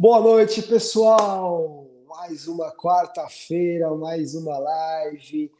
[0.00, 1.86] Boa noite, pessoal!
[2.08, 5.52] Mais uma quarta-feira, mais uma live.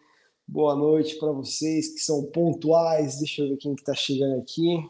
[0.49, 3.19] Boa noite para vocês que são pontuais.
[3.19, 4.83] Deixa eu ver quem que tá chegando aqui.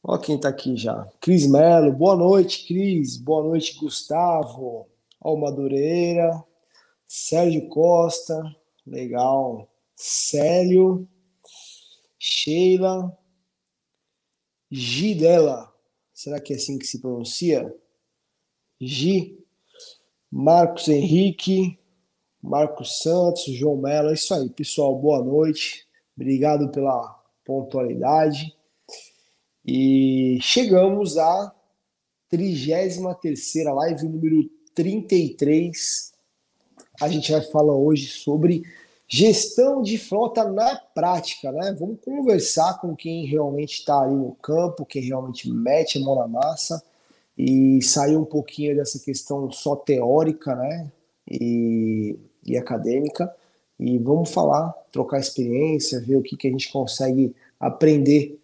[0.00, 1.10] Ó quem tá aqui já.
[1.20, 1.90] Cris Melo.
[1.90, 3.16] Boa noite, Cris.
[3.16, 4.86] Boa noite, Gustavo.
[5.20, 6.44] Ó o Madureira.
[7.04, 8.40] Sérgio Costa.
[8.86, 9.68] Legal.
[9.96, 11.08] Célio.
[12.16, 13.18] Sheila.
[14.70, 15.75] Gidela.
[16.16, 17.70] Será que é assim que se pronuncia?
[18.80, 19.38] Gi,
[20.32, 21.78] Marcos Henrique,
[22.42, 24.08] Marcos Santos, João Mello.
[24.08, 24.98] É isso aí, pessoal.
[24.98, 25.86] Boa noite.
[26.16, 28.56] Obrigado pela pontualidade.
[29.62, 31.54] E chegamos à
[32.30, 32.98] 33
[33.66, 36.14] live número 33.
[36.98, 38.62] A gente vai falar hoje sobre
[39.08, 41.74] Gestão de frota na prática, né?
[41.78, 46.26] Vamos conversar com quem realmente está ali no campo, quem realmente mete a mão na
[46.26, 46.82] massa
[47.38, 50.90] e sair um pouquinho dessa questão só teórica, né?
[51.30, 53.32] E, e acadêmica.
[53.78, 58.40] E vamos falar, trocar experiência, ver o que, que a gente consegue aprender.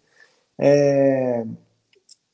[0.57, 1.45] É...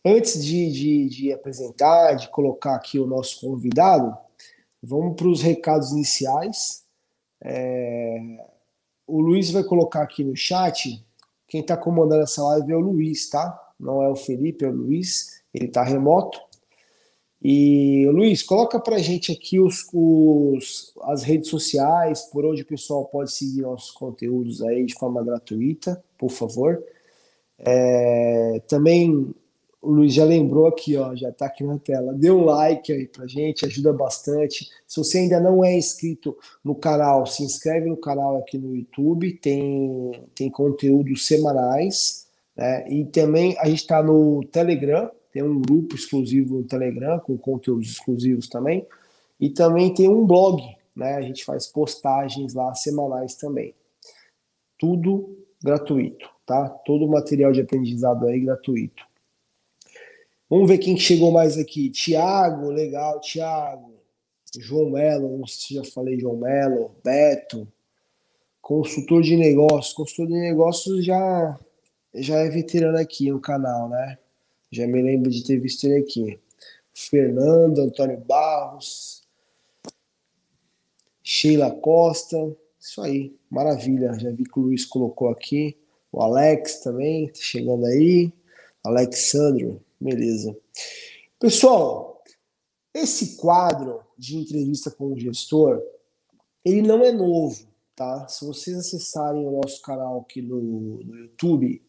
[0.06, 4.16] Antes de, de, de apresentar, de colocar aqui o nosso convidado,
[4.84, 6.84] vamos para os recados iniciais.
[7.42, 8.20] É...
[9.08, 11.04] O Luiz vai colocar aqui no chat.
[11.48, 13.60] Quem está comandando essa live é o Luiz, tá?
[13.80, 15.42] Não é o Felipe, é o Luiz.
[15.54, 16.40] Ele está remoto.
[17.42, 23.06] E Luiz, coloca para gente aqui os, os, as redes sociais, por onde o pessoal
[23.06, 26.84] pode seguir nossos conteúdos aí de forma gratuita, por favor.
[27.58, 29.34] É, também
[29.82, 32.14] o Luiz já lembrou aqui, ó, já está aqui na tela.
[32.14, 34.70] Dê um like aí pra gente, ajuda bastante.
[34.86, 39.34] Se você ainda não é inscrito no canal, se inscreve no canal aqui no YouTube,
[39.38, 42.86] tem, tem conteúdos semanais, né?
[42.90, 47.90] E também a gente está no Telegram, tem um grupo exclusivo no Telegram, com conteúdos
[47.90, 48.86] exclusivos também.
[49.40, 50.62] E também tem um blog,
[50.94, 51.16] né?
[51.16, 53.74] A gente faz postagens lá semanais também.
[54.78, 56.68] Tudo gratuito, tá?
[56.86, 59.09] Todo o material de aprendizado aí gratuito.
[60.50, 61.90] Vamos ver quem chegou mais aqui.
[61.90, 64.00] Tiago, legal, Tiago.
[64.58, 67.68] João Melo, não sei se já falei João Melo, Beto,
[68.60, 69.94] consultor de negócios.
[69.94, 71.60] Consultor de negócios já,
[72.16, 74.18] já é veterano aqui no canal, né?
[74.72, 76.40] Já me lembro de ter visto ele aqui.
[76.94, 79.24] Fernando, Antônio Barros,
[81.24, 84.18] Sheila Costa, isso aí, maravilha.
[84.18, 85.78] Já vi que o Luiz colocou aqui.
[86.12, 88.34] O Alex também, tá chegando aí.
[88.84, 90.56] Alexandro, Beleza.
[91.40, 92.24] Pessoal,
[92.94, 95.82] esse quadro de entrevista com o gestor,
[96.64, 98.28] ele não é novo, tá?
[98.28, 101.82] Se vocês acessarem o nosso canal aqui no, no YouTube,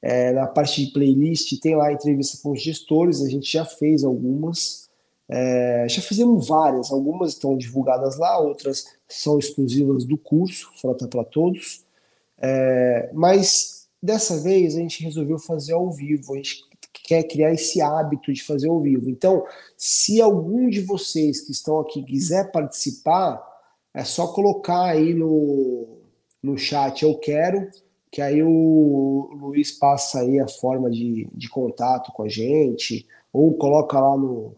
[0.00, 4.04] é, na parte de playlist tem lá entrevista com os gestores, a gente já fez
[4.04, 4.88] algumas,
[5.28, 11.24] é, já fizemos várias, algumas estão divulgadas lá, outras são exclusivas do curso, Frota para
[11.24, 11.84] Todos,
[12.38, 16.64] é, mas dessa vez a gente resolveu fazer ao vivo, a gente
[17.06, 19.08] quer criar esse hábito de fazer ao vivo.
[19.08, 19.44] Então,
[19.76, 23.42] se algum de vocês que estão aqui quiser participar,
[23.94, 25.98] é só colocar aí no,
[26.42, 27.70] no chat eu quero,
[28.10, 33.54] que aí o Luiz passa aí a forma de, de contato com a gente, ou
[33.54, 34.54] coloca lá no.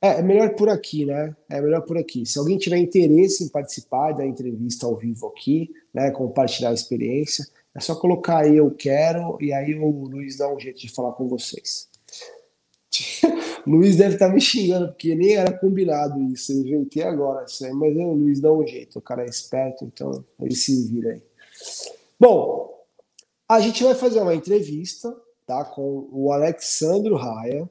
[0.00, 1.36] É, é melhor por aqui, né?
[1.48, 2.24] É melhor por aqui.
[2.24, 7.46] Se alguém tiver interesse em participar da entrevista ao vivo aqui, né, compartilhar a experiência,
[7.74, 11.12] é só colocar aí eu quero e aí o Luiz dá um jeito de falar
[11.12, 11.88] com vocês.
[13.66, 16.52] Luiz deve estar tá me xingando, porque nem era combinado isso.
[16.52, 18.98] Eu inventei agora isso aí, mas o Luiz dá um jeito.
[18.98, 21.22] O cara é esperto, então ele se vira aí.
[22.18, 22.70] Bom,
[23.48, 25.14] a gente vai fazer uma entrevista
[25.46, 27.68] tá, com o Alexandro Raia.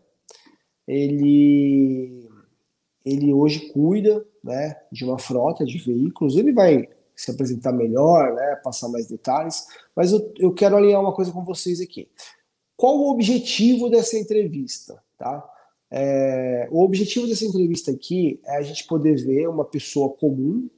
[0.87, 2.27] Ele,
[3.05, 6.35] ele hoje cuida né, de uma frota de veículos.
[6.37, 6.87] Ele vai
[7.19, 11.43] se apresentar melhor, né, passar mais detalhes, mas eu, eu quero alinhar uma coisa com
[11.43, 12.07] vocês aqui.
[12.77, 15.03] Qual o objetivo dessa entrevista?
[15.17, 15.45] Tá?
[15.91, 20.69] É, o objetivo dessa entrevista aqui é a gente poder ver uma pessoa comum,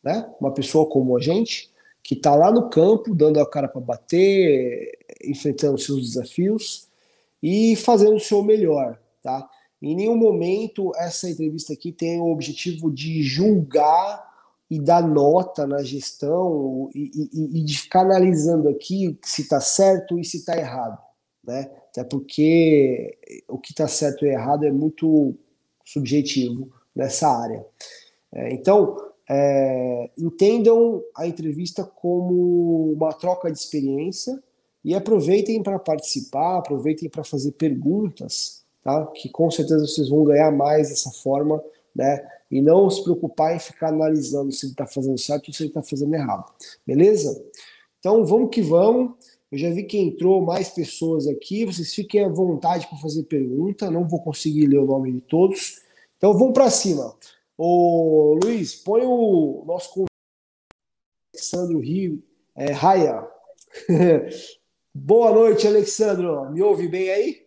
[0.00, 1.68] né, uma pessoa como a gente,
[2.00, 6.86] que está lá no campo, dando a cara para bater, enfrentando seus desafios
[7.42, 9.00] e fazendo o seu melhor.
[9.20, 9.50] Tá?
[9.82, 14.27] Em nenhum momento essa entrevista aqui tem o objetivo de julgar
[14.70, 20.18] e dar nota na gestão e, e, e de ficar analisando aqui se está certo
[20.18, 20.98] e se está errado,
[21.42, 21.70] né?
[21.90, 23.16] Até porque
[23.48, 25.34] o que está certo e errado é muito
[25.84, 27.64] subjetivo nessa área.
[28.32, 28.96] É, então,
[29.28, 34.42] é, entendam a entrevista como uma troca de experiência
[34.84, 39.06] e aproveitem para participar, aproveitem para fazer perguntas, tá?
[39.06, 41.62] Que com certeza vocês vão ganhar mais dessa forma,
[41.98, 42.24] né?
[42.48, 45.70] E não se preocupar em ficar analisando se ele está fazendo certo ou se ele
[45.70, 46.50] está fazendo errado,
[46.86, 47.44] beleza?
[47.98, 49.14] Então vamos que vamos.
[49.50, 51.64] Eu já vi que entrou mais pessoas aqui.
[51.64, 53.90] Vocês fiquem à vontade para fazer pergunta.
[53.90, 55.80] Não vou conseguir ler o nome de todos.
[56.16, 57.14] Então vamos para cima.
[57.56, 60.04] Ô, Luiz, põe o nosso
[61.34, 62.22] Alexandre Rio,
[62.54, 63.26] é, Raia.
[64.94, 66.26] Boa noite, Alexandre.
[66.52, 67.46] Me ouve bem aí?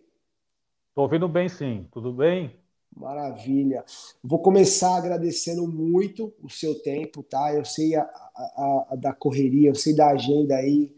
[0.89, 1.87] Estou ouvindo bem, sim.
[1.91, 2.60] Tudo bem?
[2.95, 3.83] Maravilha.
[4.23, 7.53] Vou começar agradecendo muito o seu tempo, tá?
[7.53, 10.91] Eu sei a, a, a da correria, eu sei da agenda aí,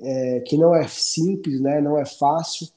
[0.00, 1.80] é, que não é simples, né?
[1.80, 2.68] Não é fácil.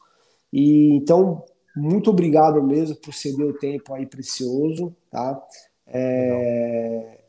[0.51, 1.43] E então,
[1.75, 5.41] muito obrigado mesmo por ceder o tempo aí precioso, tá?
[5.87, 7.19] É,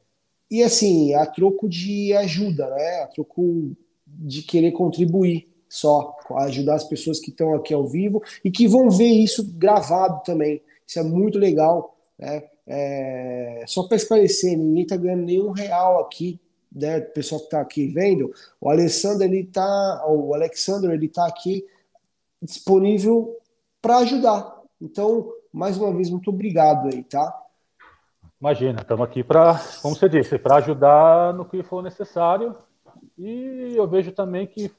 [0.50, 3.02] e assim, a troco de ajuda, né?
[3.02, 3.74] A troco
[4.06, 8.88] de querer contribuir só, ajudar as pessoas que estão aqui ao vivo e que vão
[8.88, 10.62] ver isso gravado também.
[10.86, 12.44] Isso é muito legal, né?
[12.66, 16.40] É, só para esclarecer, ninguém está ganhando nenhum real aqui,
[16.72, 16.98] né?
[16.98, 21.66] O pessoal que está aqui vendo, o Alessandro ele tá, o Alexandre ele está aqui
[22.42, 23.36] disponível
[23.80, 24.62] para ajudar.
[24.80, 27.42] Então, mais uma vez, muito obrigado aí, tá?
[28.40, 32.54] Imagina, estamos aqui para, como você disse, para ajudar no que for necessário.
[33.16, 34.70] E eu vejo também que,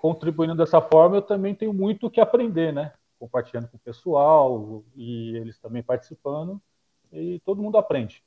[0.00, 2.92] contribuindo dessa forma, eu também tenho muito que aprender, né?
[3.24, 6.60] Compartilhando com o pessoal e eles também participando,
[7.10, 8.22] e todo mundo aprende.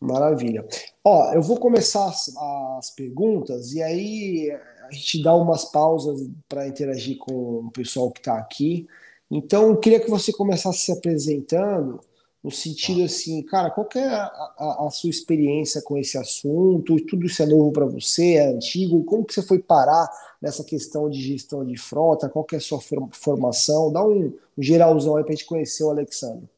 [0.00, 0.66] Maravilha.
[1.04, 2.36] Ó, eu vou começar as,
[2.76, 4.50] as perguntas e aí
[4.88, 8.88] a gente dá umas pausas para interagir com o pessoal que está aqui.
[9.30, 12.00] Então, eu queria que você começasse se apresentando
[12.42, 14.24] no sentido assim, cara, qual é a,
[14.58, 16.96] a, a, sua experiência com esse assunto?
[17.06, 19.04] Tudo isso é novo para você, é antigo?
[19.04, 20.08] Como que você foi parar
[20.40, 22.28] nessa questão de gestão de frota?
[22.28, 22.80] Qual é a sua
[23.12, 23.92] formação?
[23.92, 26.48] Dá um, um geralzão aí para a gente conhecer o Alexandre.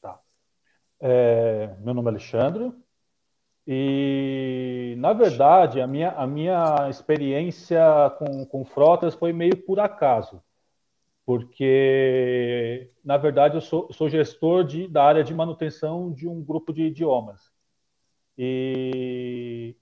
[0.00, 0.20] Tá.
[1.00, 2.72] É, meu nome é Alexandre
[3.66, 7.82] e, na verdade, a minha, a minha experiência
[8.18, 10.40] com, com frotas foi meio por acaso
[11.26, 16.72] porque, na verdade, eu sou, sou gestor de, da área de manutenção de um grupo
[16.72, 17.50] de idiomas.
[18.36, 19.74] E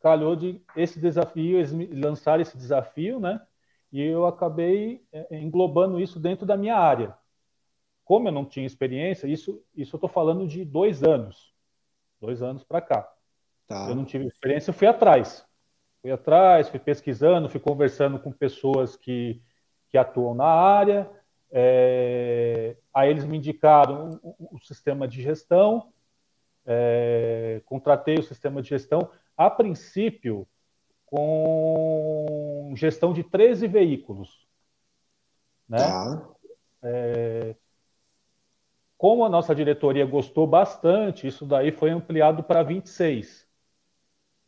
[0.00, 3.40] calhou de esse desafio, eles lançar esse desafio, né?
[3.92, 7.14] E eu acabei é, englobando isso dentro da minha área.
[8.04, 11.54] Como eu não tinha experiência, isso, isso eu estou falando de dois anos,
[12.20, 13.12] dois anos para cá.
[13.66, 13.88] Tá.
[13.88, 15.46] Eu não tive experiência, eu fui atrás.
[16.00, 19.42] Fui atrás, fui pesquisando, fui conversando com pessoas que
[19.90, 21.10] que atuam na área.
[21.50, 25.92] É, aí eles me indicaram o, sistema de gestão,
[26.64, 30.46] é, contratei o sistema de gestão, a princípio,
[31.04, 34.46] com gestão de 13 veículos.
[35.68, 35.78] Né?
[35.78, 36.28] Tá.
[36.82, 37.56] É,
[38.96, 43.48] como a nossa diretoria gostou bastante, isso daí foi ampliado para 26.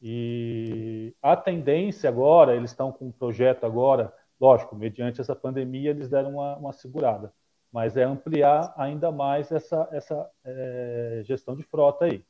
[0.00, 6.08] E a tendência agora, eles estão com um projeto agora Lógico, mediante essa pandemia, eles
[6.08, 7.32] deram uma, uma segurada,
[7.70, 12.24] mas é ampliar ainda mais essa, essa é, gestão de frota aí,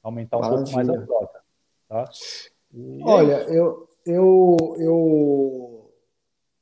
[0.00, 0.62] aumentar um Maravilha.
[0.62, 1.40] pouco mais a frota.
[1.88, 2.10] Tá?
[2.72, 5.90] E é Olha, é eu, eu, eu,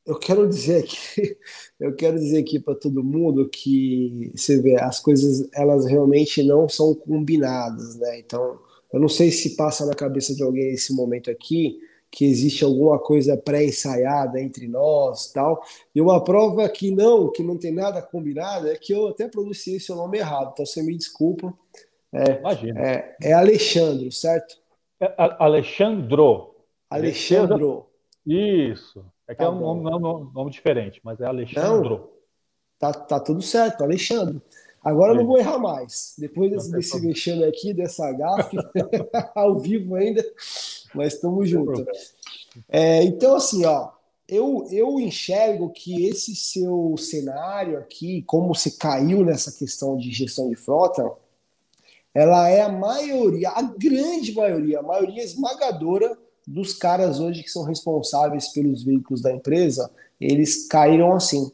[0.06, 1.36] eu quero dizer aqui,
[1.78, 6.70] eu quero dizer aqui para todo mundo que você vê, as coisas elas realmente não
[6.70, 8.18] são combinadas, né?
[8.18, 8.58] Então,
[8.90, 11.78] eu não sei se passa na cabeça de alguém nesse momento aqui
[12.16, 15.62] que existe alguma coisa pré-ensaiada entre nós tal.
[15.94, 19.78] E uma prova que não, que não tem nada combinado, é que eu até pronunciei
[19.78, 21.52] seu nome errado, então você me desculpa.
[22.10, 22.80] É, Imagina.
[22.80, 24.56] É, é Alexandre, certo?
[24.98, 26.54] É Alexandro.
[26.88, 27.84] Alexandro.
[28.26, 29.04] Isso.
[29.28, 31.96] É que tá é um nome, nome, nome, diferente, mas é Alexandro.
[31.98, 32.08] Não,
[32.78, 34.40] tá, tá tudo certo, Alexandre.
[34.82, 36.14] Agora eu não vou errar mais.
[36.16, 38.56] Depois desse, desse mexendo aqui, dessa gafe,
[39.34, 40.24] ao vivo ainda,
[40.96, 41.84] mas estamos juntos.
[42.68, 43.90] É, então, assim, ó,
[44.28, 50.48] eu, eu enxergo que esse seu cenário aqui, como você caiu nessa questão de gestão
[50.48, 51.08] de frota,
[52.12, 57.64] ela é a maioria, a grande maioria, a maioria esmagadora dos caras hoje que são
[57.64, 61.52] responsáveis pelos veículos da empresa, eles caíram assim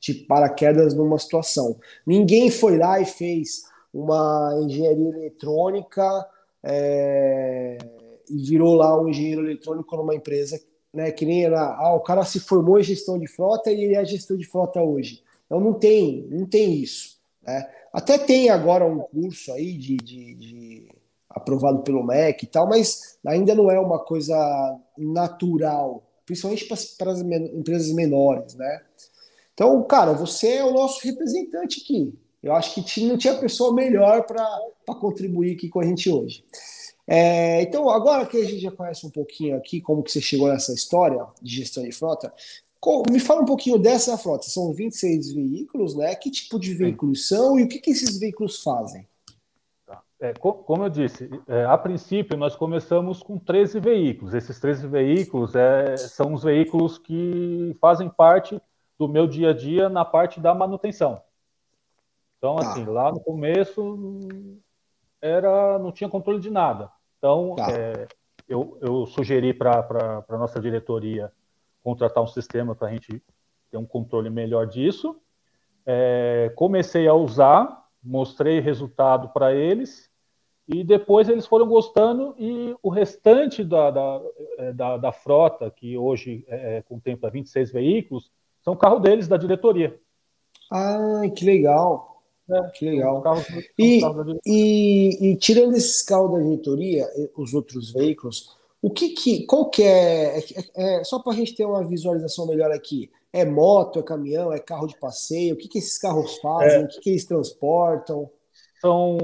[0.00, 1.78] de paraquedas numa situação.
[2.06, 6.26] Ninguém foi lá e fez uma engenharia eletrônica
[6.62, 7.78] é,
[8.30, 10.60] e virou lá um engenheiro eletrônico numa empresa,
[10.92, 11.10] né?
[11.10, 14.04] Que nem era, ah, o cara se formou em gestão de frota e ele é
[14.04, 15.22] gestor de frota hoje.
[15.46, 17.18] Então não tem, não tem isso.
[17.42, 17.68] Né?
[17.92, 20.88] Até tem agora um curso aí de, de, de
[21.28, 24.36] aprovado pelo MEC e tal, mas ainda não é uma coisa
[24.96, 28.82] natural, principalmente para as empresas menores, né?
[29.54, 32.18] Então, cara, você é o nosso representante aqui.
[32.42, 36.44] Eu acho que não tinha pessoa melhor para contribuir aqui com a gente hoje.
[37.12, 40.46] É, então, agora que a gente já conhece um pouquinho aqui como que você chegou
[40.46, 42.32] nessa história de gestão de frota,
[43.10, 44.44] me fala um pouquinho dessa frota.
[44.44, 46.14] São 26 veículos, né?
[46.14, 49.08] Que tipo de veículos são e o que, que esses veículos fazem?
[49.84, 50.00] Tá.
[50.20, 54.32] É, como eu disse, é, a princípio nós começamos com 13 veículos.
[54.32, 58.62] Esses 13 veículos é, são os veículos que fazem parte
[58.96, 61.20] do meu dia a dia na parte da manutenção.
[62.38, 62.70] Então, tá.
[62.70, 63.98] assim, lá no começo
[65.20, 66.88] era não tinha controle de nada.
[67.20, 67.70] Então, tá.
[67.70, 68.08] é,
[68.48, 71.30] eu, eu, sugeri para a nossa diretoria
[71.84, 73.22] contratar um sistema para a gente
[73.70, 75.20] ter um controle melhor disso.
[75.84, 80.10] É, comecei a usar, mostrei resultado para eles,
[80.66, 84.20] e depois eles foram gostando, e o restante da, da,
[84.56, 89.36] é, da, da frota, que hoje é, é contempla 26 veículos, são carro deles, da
[89.36, 90.00] diretoria.
[90.72, 92.09] Ah, que legal.
[92.50, 93.20] É, que legal.
[93.22, 93.46] Carros,
[93.78, 94.00] e,
[94.46, 99.82] e, e, tirando esses carros da diretoria, os outros veículos, o que que, qual que
[99.82, 100.42] é, é,
[101.00, 104.58] é só para a gente ter uma visualização melhor aqui, é moto, é caminhão, é
[104.58, 108.28] carro de passeio, o que que esses carros fazem, é, o que que eles transportam?
[108.80, 109.18] São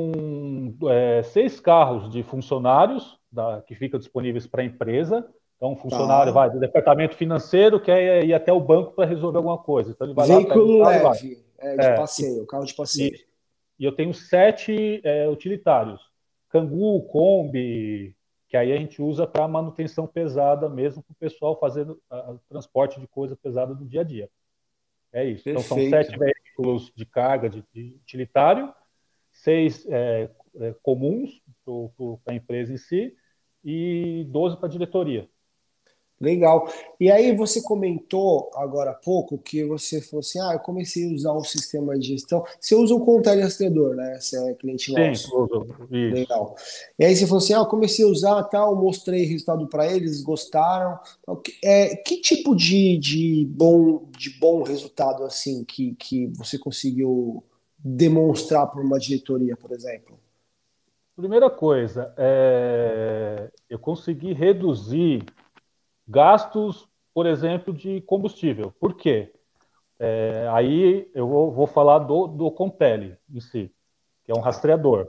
[0.90, 6.32] é, seis carros de funcionários da, que ficam disponíveis para a empresa, então, um funcionário
[6.32, 6.40] tá.
[6.40, 9.90] vai do departamento financeiro quer ir até o banco para resolver alguma coisa.
[9.90, 13.14] Então, ele vai Veículo lá, leve, é, de é, passeio, e, carro de passeio.
[13.14, 13.26] E,
[13.80, 16.00] e eu tenho sete é, utilitários.
[16.48, 18.16] Cangu, Kombi,
[18.48, 23.00] que aí a gente usa para manutenção pesada mesmo, para o pessoal fazendo o transporte
[23.00, 24.30] de coisa pesada do dia a dia.
[25.12, 25.44] É isso.
[25.44, 25.66] Perfeito.
[25.66, 28.72] Então são sete veículos de carga de, de utilitário,
[29.32, 31.42] seis é, é, comuns
[32.24, 33.14] para a empresa em si
[33.64, 35.28] e 12 para a diretoria.
[36.18, 36.66] Legal.
[36.98, 41.14] E aí você comentou agora há pouco que você falou assim, ah, eu comecei a
[41.14, 42.42] usar um sistema de gestão.
[42.58, 44.18] Você usa o conta rastreador, né?
[44.18, 45.28] Você é cliente nosso.
[45.28, 45.66] Sim, uso.
[45.90, 46.56] Legal.
[46.98, 50.22] E aí você falou assim, ah, eu comecei a usar tal, mostrei resultado para eles,
[50.22, 50.98] gostaram.
[51.62, 57.44] É, que tipo de, de, bom, de bom resultado assim que, que você conseguiu
[57.78, 60.18] demonstrar para uma diretoria, por exemplo?
[61.14, 65.22] Primeira coisa, é, eu consegui reduzir
[66.06, 68.72] gastos, por exemplo, de combustível.
[68.78, 69.32] Por quê?
[69.98, 73.72] É, aí eu vou, vou, falar do, do Compele em si,
[74.24, 75.08] que é um rastreador.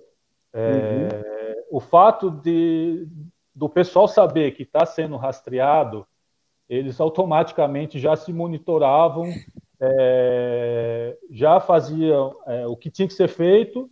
[0.54, 1.78] É, uhum.
[1.78, 3.08] O fato de,
[3.54, 6.08] do pessoal saber que está sendo rastreado,
[6.70, 9.26] eles automaticamente já se monitoravam,
[9.80, 13.90] é, já faziam é, o que tinha que ser feito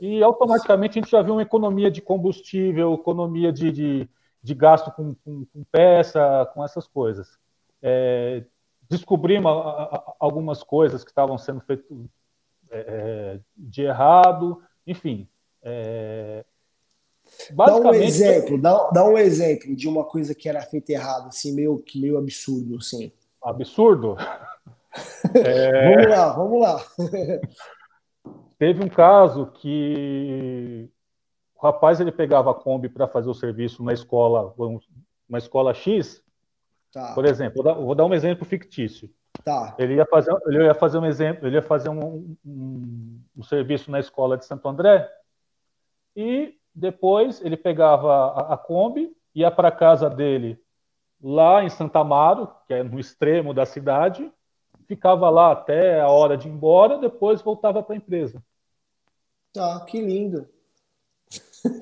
[0.00, 4.08] e automaticamente a gente já viu uma economia de combustível, economia de, de
[4.42, 7.38] de gasto com, com, com peça, com essas coisas.
[7.82, 8.44] É,
[8.88, 9.52] descobrimos
[10.18, 11.86] algumas coisas que estavam sendo feitas
[12.70, 15.28] é, é, de errado, enfim.
[15.62, 16.44] É,
[17.52, 21.52] dá um exemplo, dá, dá, um exemplo de uma coisa que era feita errado, assim,
[21.54, 23.12] meio, meio absurdo, assim.
[23.42, 24.16] Absurdo?
[25.34, 25.94] É.
[25.94, 26.84] vamos lá, vamos lá.
[28.58, 30.90] Teve um caso que
[31.58, 34.54] o rapaz ele pegava a Kombi para fazer o serviço na escola,
[35.28, 36.22] uma escola X,
[36.92, 37.14] tá.
[37.14, 39.10] por exemplo, vou dar, vou dar, um exemplo fictício.
[39.44, 39.74] Tá.
[39.76, 43.90] Ele ia fazer, ele ia fazer um exemplo, ele ia fazer um, um, um serviço
[43.90, 45.10] na escola de Santo André
[46.14, 50.60] e depois ele pegava a, a Kombi, ia para a casa dele
[51.20, 54.32] lá em Santa Amaro, que é no extremo da cidade,
[54.86, 58.40] ficava lá até a hora de ir embora, depois voltava para a empresa.
[59.52, 60.48] Tá, que lindo.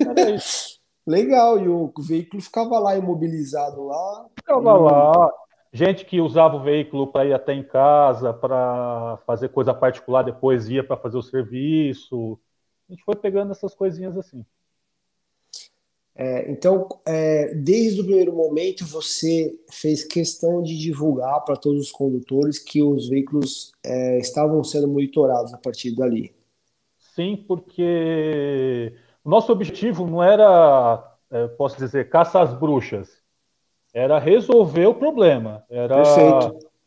[0.07, 0.77] Era isso.
[1.05, 4.25] Legal, e o veículo ficava lá imobilizado lá.
[4.35, 4.81] Ficava e...
[4.81, 5.31] lá.
[5.71, 10.69] Gente que usava o veículo para ir até em casa, para fazer coisa particular, depois
[10.69, 12.39] ia para fazer o serviço.
[12.89, 14.45] A gente foi pegando essas coisinhas assim.
[16.19, 21.91] É, então, é, desde o primeiro momento, você fez questão de divulgar para todos os
[21.91, 26.33] condutores que os veículos é, estavam sendo monitorados a partir dali.
[27.13, 28.95] Sim, porque
[29.27, 33.21] nosso objetivo não era, é, posso dizer, caçar as bruxas,
[33.93, 36.01] era resolver o problema, era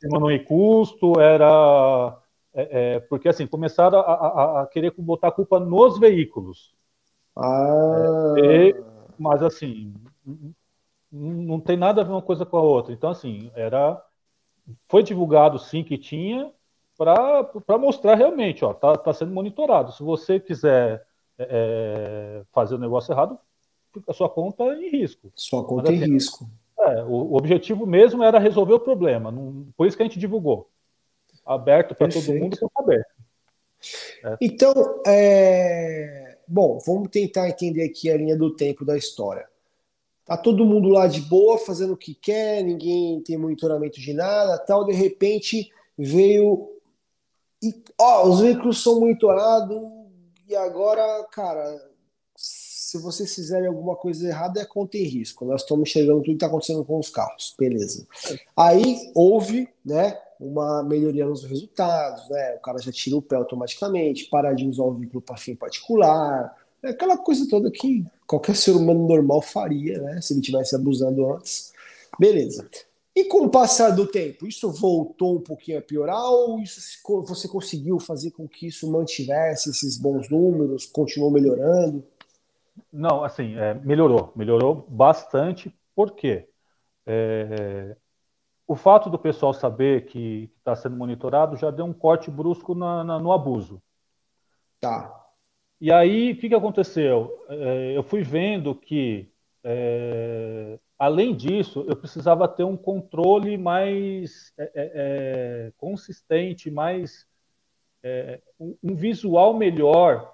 [0.00, 2.16] diminuir custo, era
[2.54, 6.74] é, é, porque assim começaram a, a, a, querer botar a culpa nos veículos.
[7.36, 8.34] Ah.
[8.38, 8.84] É, e,
[9.18, 9.94] mas assim
[11.12, 12.92] não tem nada a ver uma coisa com a outra.
[12.92, 14.02] Então assim era
[14.88, 16.50] foi divulgado sim que tinha
[16.96, 19.92] para mostrar realmente, ó, tá, tá sendo monitorado.
[19.92, 21.06] Se você quiser
[21.48, 23.38] é, fazer o negócio errado,
[24.06, 25.32] a sua conta é em risco.
[25.34, 26.50] Sua conta Mas, assim, em risco.
[26.78, 30.18] É, o, o, objetivo mesmo era resolver o problema, não, por isso que a gente
[30.18, 30.68] divulgou.
[31.44, 33.06] aberto para todo mundo para saber.
[34.24, 34.36] É.
[34.40, 34.72] Então,
[35.06, 36.38] é...
[36.46, 39.46] bom, vamos tentar entender aqui a linha do tempo da história.
[40.24, 44.58] Tá todo mundo lá de boa, fazendo o que quer, ninguém tem monitoramento de nada,
[44.58, 44.84] tal.
[44.84, 46.70] De repente veio
[47.62, 49.99] e, ó, os veículos são monitorados
[50.50, 51.80] e agora, cara,
[52.34, 55.44] se vocês fizerem alguma coisa errada, é conta em risco.
[55.44, 58.04] Nós estamos enxergando tudo que está acontecendo com os carros, beleza.
[58.56, 62.56] Aí houve, né, uma melhoria nos resultados, né?
[62.56, 66.56] O cara já tira o pé automaticamente, para de usar o veículo para fim particular,
[66.82, 70.20] é aquela coisa toda que qualquer ser humano normal faria, né?
[70.20, 71.72] Se ele tivesse abusando antes.
[72.18, 72.68] Beleza.
[73.20, 76.80] E com o passar do tempo, isso voltou um pouquinho a piorar ou isso
[77.26, 82.02] você conseguiu fazer com que isso mantivesse esses bons números, continuou melhorando?
[82.90, 85.70] Não, assim, é, melhorou, melhorou bastante.
[85.94, 86.48] Por quê?
[87.04, 87.94] É,
[88.66, 93.04] o fato do pessoal saber que está sendo monitorado já deu um corte brusco na,
[93.04, 93.82] na, no abuso.
[94.80, 95.14] Tá.
[95.78, 97.44] E aí, o que, que aconteceu?
[97.50, 99.30] É, eu fui vendo que,
[99.62, 107.26] é, além disso, eu precisava ter um controle mais é, é, é consistente, mais
[108.58, 110.30] um, um, visual melhor,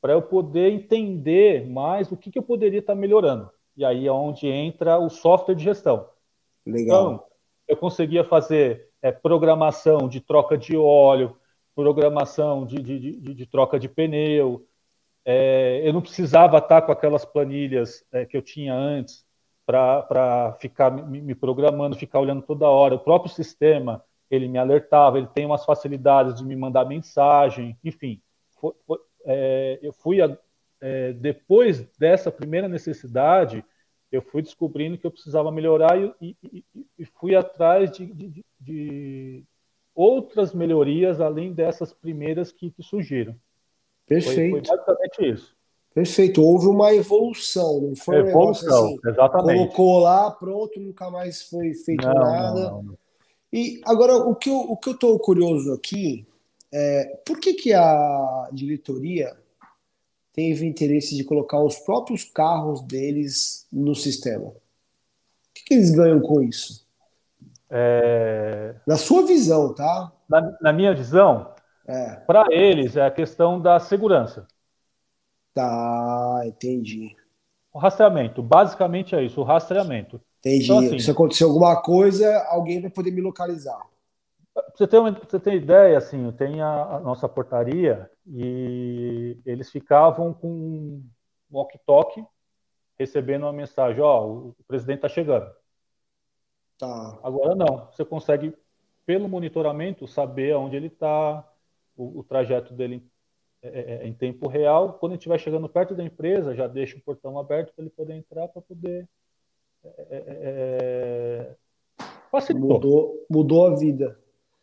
[0.00, 3.50] para eu poder entender mais o que, que eu poderia estar tá melhorando.
[3.74, 6.06] E aí é onde entra o software de gestão.
[6.66, 7.12] Legal.
[7.14, 7.24] Então,
[7.66, 11.36] eu conseguia fazer é, programação de troca de óleo,
[11.74, 14.66] programação de, de, de, de troca de pneu.
[15.24, 19.24] É, eu não precisava estar com aquelas planilhas é, que eu tinha antes
[19.70, 22.94] para ficar me, me, programando, ficar olhando toda hora.
[22.94, 28.22] O próprio sistema ele me alertava, ele tem umas facilidades de me mandar mensagem, enfim.
[28.60, 30.36] Foi, foi, é, eu fui a,
[30.80, 33.64] é, depois dessa primeira necessidade,
[34.10, 36.64] eu fui descobrindo que eu precisava melhorar e, e,
[36.98, 39.44] e fui atrás de, de, de,
[39.94, 43.36] outras melhorias além dessas primeiras que, que surgiram.
[44.06, 44.50] Perfeito.
[44.50, 45.56] Foi, foi, basicamente isso.
[45.94, 46.42] Perfeito.
[46.42, 49.58] Houve uma evolução, não foi evolução, um assim, exatamente.
[49.58, 52.70] Colocou lá, pronto, nunca mais foi feito não, nada.
[52.70, 52.98] Não, não,
[53.52, 56.26] e agora o que eu, o que eu estou curioso aqui
[56.72, 59.36] é por que, que a diretoria
[60.32, 64.46] teve interesse de colocar os próprios carros deles no sistema?
[64.46, 64.54] O
[65.52, 66.86] que, que eles ganham com isso?
[67.68, 68.76] É...
[68.86, 70.12] Na sua visão, tá?
[70.28, 71.52] Na, na minha visão,
[71.86, 72.16] é.
[72.26, 74.46] para eles é a questão da segurança.
[75.54, 77.16] Tá, entendi.
[77.72, 80.20] O rastreamento, basicamente é isso, o rastreamento.
[80.40, 80.64] Entendi.
[80.64, 83.80] Então, assim, Se acontecer alguma coisa, alguém vai poder me localizar.
[84.74, 90.32] Você tem, uma, você tem ideia, assim, tem a, a nossa portaria e eles ficavam
[90.34, 91.04] com um
[91.50, 92.24] walkie-talkie
[93.00, 95.50] recebendo uma mensagem, ó, oh, o presidente está chegando.
[96.78, 97.18] Tá.
[97.22, 98.54] Agora não, você consegue,
[99.06, 101.48] pelo monitoramento, saber onde ele está,
[101.96, 103.02] o, o, trajeto dele
[103.62, 104.94] é, é, é, em tempo real.
[104.94, 108.14] Quando ele estiver chegando perto da empresa, já deixa o portão aberto para ele poder
[108.14, 109.08] entrar, para poder...
[109.84, 111.56] É,
[112.32, 112.54] é.
[112.54, 114.18] Mudou, mudou a vida.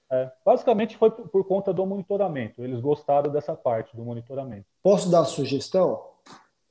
[0.10, 2.64] É, basicamente foi por, por, conta do monitoramento.
[2.64, 4.66] Eles gostaram dessa parte do monitoramento.
[4.82, 6.02] Posso dar sugestão?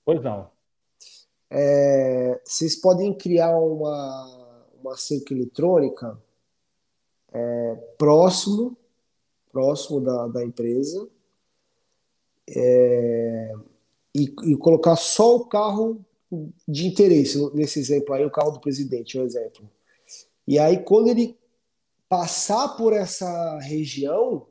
[0.05, 0.51] Pois não.
[1.51, 6.19] É, vocês podem criar uma, uma cerca eletrônica
[7.33, 8.77] é, próximo,
[9.53, 11.09] próximo da, da empresa
[12.49, 13.53] é,
[14.15, 16.05] e, e, colocar só o carro
[16.67, 19.69] de interesse, nesse exemplo aí, o carro do presidente, um exemplo.
[20.47, 21.37] E aí, quando ele
[22.09, 24.47] passar por essa região,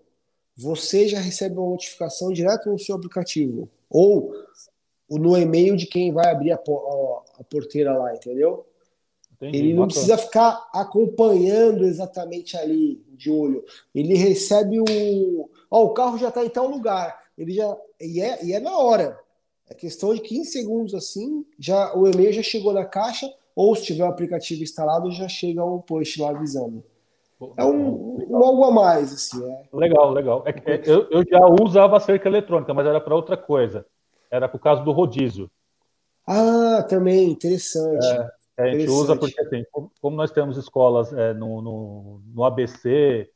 [0.57, 4.33] você já recebe uma notificação direto no seu aplicativo ou
[5.09, 8.65] no e-mail de quem vai abrir a, a porteira lá, entendeu?
[9.35, 13.63] Entendi, ele não precisa ficar acompanhando exatamente ali de olho.
[13.93, 15.49] Ele recebe o.
[15.69, 17.24] Ó, o carro já está em tal lugar.
[17.37, 17.77] Ele já.
[17.99, 19.19] E é, e é na hora.
[19.69, 23.85] É questão de 15 segundos assim, já o e-mail já chegou na caixa, ou se
[23.85, 26.83] tiver o aplicativo instalado, já chega um push lá avisando.
[27.57, 29.43] É um, um, algo a mais, assim.
[29.43, 29.63] É.
[29.73, 30.43] Legal, legal.
[30.45, 33.85] É, é, eu, eu já usava a cerca eletrônica, mas era para outra coisa.
[34.31, 35.49] Era por causa do rodízio.
[36.27, 38.05] Ah, também, interessante.
[38.57, 39.63] É, a gente usa porque, assim,
[40.01, 43.29] como nós temos escolas é, no, no, no, ABC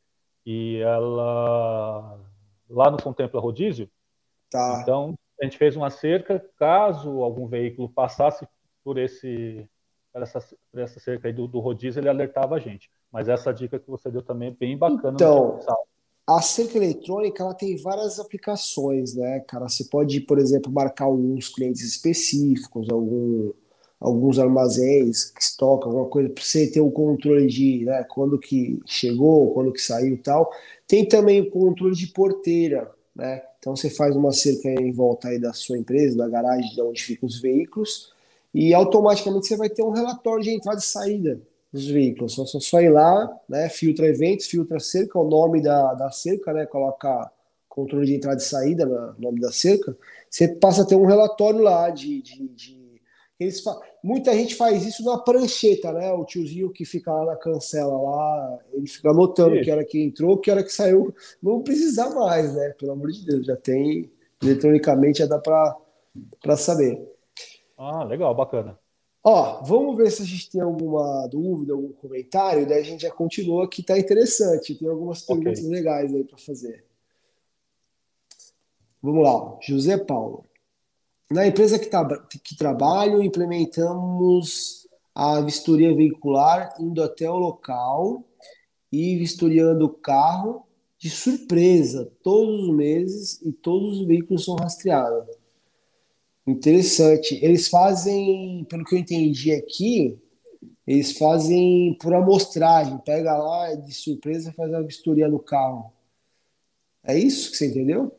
[0.46, 2.20] e ela
[2.70, 3.90] lá não contempla rodízio,
[4.50, 4.80] tá.
[4.82, 8.48] então a gente fez uma cerca, caso algum veículo passasse
[8.84, 9.68] por esse
[10.12, 10.40] por essa,
[10.72, 12.90] por essa cerca aí do, do rodízio, ele alertava a gente.
[13.12, 15.14] Mas essa dica que você deu também é bem bacana.
[15.14, 15.60] Então,
[16.28, 19.68] a cerca eletrônica ela tem várias aplicações, né, cara?
[19.68, 23.52] Você pode, por exemplo, marcar alguns clientes específicos, algum,
[24.00, 28.80] alguns armazéns que estocam alguma coisa para você ter o controle de né, quando que
[28.86, 30.50] chegou, quando que saiu e tal.
[30.88, 33.44] Tem também o controle de porteira, né?
[33.60, 37.04] Então você faz uma cerca em volta aí da sua empresa, da garagem de onde
[37.04, 38.14] ficam os veículos,
[38.54, 42.34] e automaticamente você vai ter um relatório de entrada e saída dos veículos.
[42.34, 43.68] Só, só, só ir lá, né?
[43.68, 46.66] Filtra eventos, filtra cerca, o nome da, da cerca, né?
[46.66, 47.30] Coloca
[47.68, 49.96] controle de entrada e saída no nome da cerca.
[50.30, 52.79] Você passa a ter um relatório lá de, de, de
[53.40, 53.80] eles fa...
[54.04, 56.12] Muita gente faz isso na prancheta, né?
[56.12, 59.62] O tiozinho que fica lá na cancela lá, ele fica anotando Sim.
[59.62, 61.14] que hora que entrou, que hora que saiu.
[61.42, 62.76] Não precisa mais, né?
[62.78, 67.02] Pelo amor de Deus, já tem eletronicamente, já dá para saber.
[67.78, 68.78] Ah, legal, bacana.
[69.24, 73.12] Ó, vamos ver se a gente tem alguma dúvida, algum comentário, daí a gente já
[73.12, 74.76] continua que tá interessante.
[74.76, 75.72] Tem algumas perguntas okay.
[75.72, 76.86] legais aí para fazer.
[79.02, 80.49] Vamos lá, José Paulo.
[81.32, 82.04] Na empresa que, tá,
[82.44, 88.24] que trabalho, implementamos a vistoria veicular indo até o local
[88.92, 90.66] e vistoriando o carro
[90.98, 95.28] de surpresa todos os meses e todos os veículos são rastreados.
[96.48, 97.40] Interessante.
[97.44, 100.20] Eles fazem, pelo que eu entendi aqui,
[100.88, 102.98] eles fazem por amostragem.
[103.00, 105.94] Pega lá de surpresa faz a vistoria no carro.
[107.04, 108.19] É isso que você entendeu?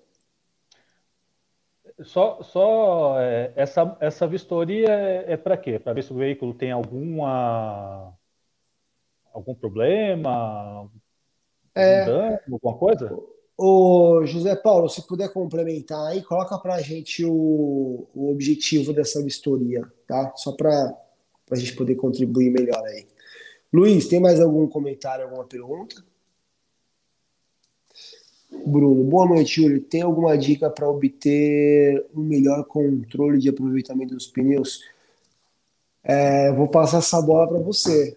[2.03, 5.79] Só, só é, essa, essa vistoria é, é para quê?
[5.79, 8.13] Para ver se o veículo tem alguma
[9.33, 10.91] algum problema,
[11.75, 13.17] é, dano, alguma coisa?
[13.57, 19.23] O José Paulo, se puder complementar aí, coloca para a gente o, o objetivo dessa
[19.23, 20.33] vistoria, tá?
[20.37, 20.97] Só para
[21.51, 23.07] a gente poder contribuir melhor aí.
[23.73, 26.03] Luiz, tem mais algum comentário, alguma pergunta?
[28.51, 29.81] Bruno, boa noite, Yuri.
[29.81, 34.83] Tem alguma dica para obter um melhor controle de aproveitamento dos pneus?
[36.03, 38.17] É, vou passar essa bola para você.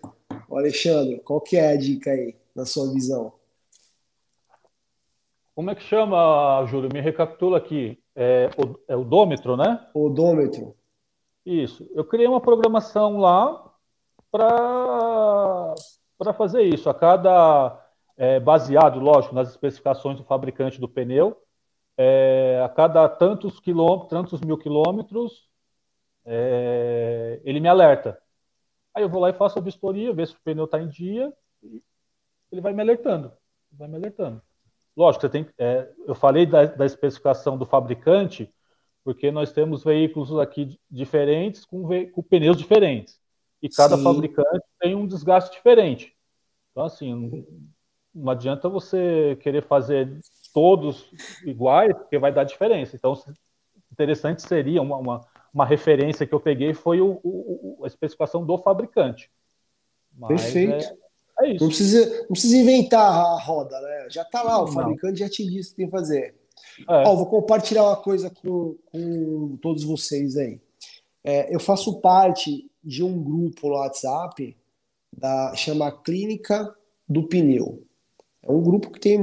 [0.50, 3.32] O Alexandre, qual que é a dica aí, na sua visão?
[5.56, 6.90] Como é que chama, Júlio?
[6.92, 8.00] Me recapitula aqui.
[8.16, 8.50] É,
[8.88, 9.88] é odômetro, né?
[9.94, 10.76] Odômetro.
[11.46, 11.88] Isso.
[11.94, 13.72] Eu criei uma programação lá
[14.32, 15.76] para
[16.36, 16.90] fazer isso.
[16.90, 17.83] A cada
[18.18, 21.42] é, baseado, lógico, nas especificações do fabricante do pneu.
[21.98, 25.48] É, a cada tantos quilômetros, tantos mil quilômetros,
[26.26, 28.20] é, ele me alerta.
[28.96, 31.34] Aí eu vou lá e faço a vistoria, ver se o pneu está em dia,
[31.62, 31.82] e
[32.52, 33.32] ele vai me alertando,
[33.72, 34.42] vai me alertando.
[34.96, 38.54] Lógico, você tem, é, eu falei da, da, especificação do fabricante,
[39.04, 43.20] porque nós temos veículos aqui diferentes com, com pneus diferentes.
[43.62, 44.04] E cada Sim.
[44.04, 46.16] fabricante tem um desgaste diferente.
[46.72, 47.46] Então, assim,
[48.14, 50.20] não adianta você querer fazer
[50.54, 51.10] todos
[51.44, 52.96] iguais, porque vai dar diferença.
[52.96, 53.14] Então,
[53.92, 55.22] interessante seria uma, uma,
[55.54, 59.32] uma referência que eu peguei foi o, o, a especificação do fabricante.
[60.16, 60.86] Mas Perfeito.
[61.40, 61.64] É, é, isso.
[61.64, 64.08] Não precisa, não precisa inventar a roda, né?
[64.10, 64.72] Já está lá, o não.
[64.72, 66.36] fabricante já te disse o que tem que fazer.
[66.88, 67.08] É.
[67.08, 70.60] Ó, vou compartilhar uma coisa com, com todos vocês aí.
[71.24, 74.56] É, eu faço parte de um grupo no WhatsApp
[75.16, 76.74] da chama Clínica
[77.08, 77.84] do Pneu.
[78.44, 79.20] É um grupo que tem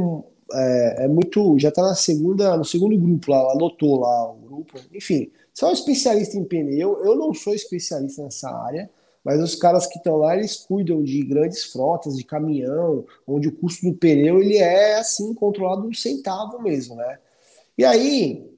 [0.52, 1.58] é, é muito.
[1.58, 4.78] Já está na segunda, no segundo grupo lá, anotou lá o grupo.
[4.92, 7.04] Enfim, são especialistas em pneu.
[7.04, 8.90] Eu não sou especialista nessa área,
[9.24, 13.56] mas os caras que estão lá, eles cuidam de grandes frotas de caminhão, onde o
[13.56, 17.18] custo do pneu ele é assim controlado um centavo mesmo, né?
[17.76, 18.50] E aí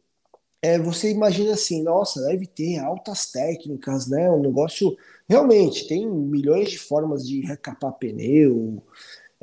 [0.63, 4.31] é, você imagina assim, nossa, deve ter altas técnicas, né?
[4.31, 4.97] Um negócio
[5.29, 8.83] realmente tem milhões de formas de recapar pneu,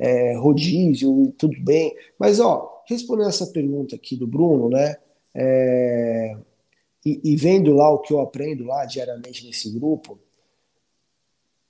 [0.00, 1.94] é, rodízio, tudo bem.
[2.18, 4.96] Mas, ó, respondendo essa pergunta aqui do Bruno, né?
[5.34, 6.36] É,
[7.04, 10.18] e, e, vendo lá o que eu aprendo lá diariamente nesse grupo,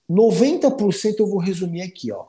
[0.08, 2.26] 90% eu vou resumir aqui, ó.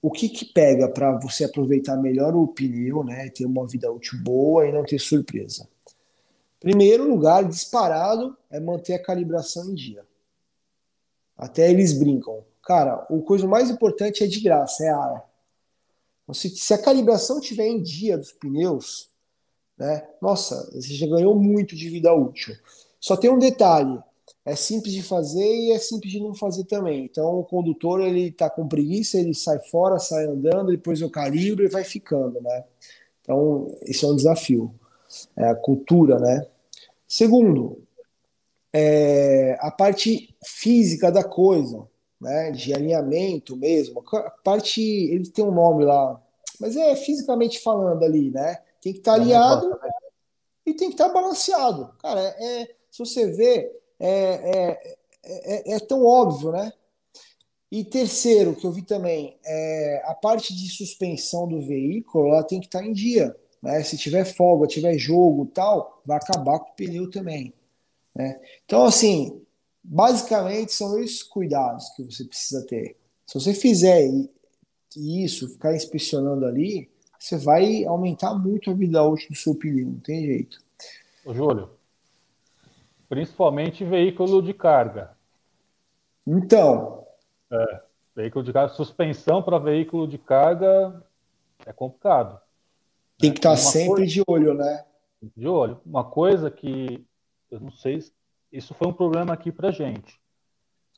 [0.00, 3.28] O que que pega para você aproveitar melhor o pneu, né?
[3.30, 5.66] Ter uma vida útil boa e não ter surpresa.
[6.60, 10.04] Primeiro lugar, disparado, é manter a calibração em dia.
[11.36, 12.44] Até eles brincam.
[12.62, 15.27] Cara, o coisa mais importante é de graça, é ar.
[16.32, 19.08] Se, se a calibração tiver em dia dos pneus,
[19.76, 22.54] né, nossa, você já ganhou muito de vida útil.
[23.00, 23.98] Só tem um detalhe,
[24.44, 27.04] é simples de fazer e é simples de não fazer também.
[27.04, 31.64] Então o condutor ele tá com preguiça, ele sai fora, sai andando, depois eu calibro
[31.64, 32.64] e vai ficando, né?
[33.22, 34.74] Então esse é um desafio,
[35.36, 36.46] é a cultura, né?
[37.06, 37.82] Segundo,
[38.72, 41.86] é a parte física da coisa
[42.20, 44.02] né, de alinhamento mesmo.
[44.12, 46.20] A parte, ele tem um nome lá,
[46.60, 48.58] mas é fisicamente falando ali, né?
[48.80, 49.78] Tem que estar tá alinhado
[50.66, 51.92] e tem que estar tá balanceado.
[52.00, 56.72] Cara, é, se você vê, é, é, é, é, tão óbvio, né?
[57.70, 62.60] E terceiro, que eu vi também, é a parte de suspensão do veículo, ela tem
[62.60, 63.36] que estar em dia.
[63.62, 63.82] Né?
[63.82, 67.52] Se tiver folga, tiver jogo tal, vai acabar com o pneu também.
[68.14, 68.40] Né?
[68.64, 69.42] Então, assim,
[69.88, 72.96] basicamente são esses cuidados que você precisa ter.
[73.26, 74.06] Se você fizer
[74.96, 80.00] isso, ficar inspecionando ali, você vai aumentar muito a vida útil do seu pneu, não
[80.00, 80.62] tem jeito.
[81.24, 81.70] Ô, Júlio,
[83.08, 85.16] principalmente veículo de carga.
[86.26, 87.06] Então.
[87.50, 87.82] É,
[88.14, 91.02] veículo de carga, suspensão para veículo de carga
[91.64, 92.38] é complicado.
[93.18, 94.84] Tem que estar tá sempre coisa, de olho, né?
[95.36, 95.80] De olho.
[95.84, 97.04] Uma coisa que
[97.50, 98.00] eu não sei,
[98.52, 100.20] isso foi um problema aqui para gente.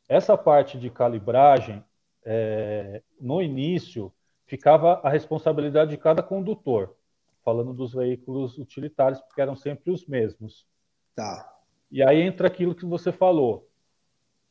[0.09, 1.85] Essa parte de calibragem,
[2.25, 4.13] é, no início,
[4.47, 6.97] ficava a responsabilidade de cada condutor,
[7.45, 10.67] falando dos veículos utilitários, porque eram sempre os mesmos.
[11.15, 11.57] Tá.
[11.91, 13.69] E aí entra aquilo que você falou.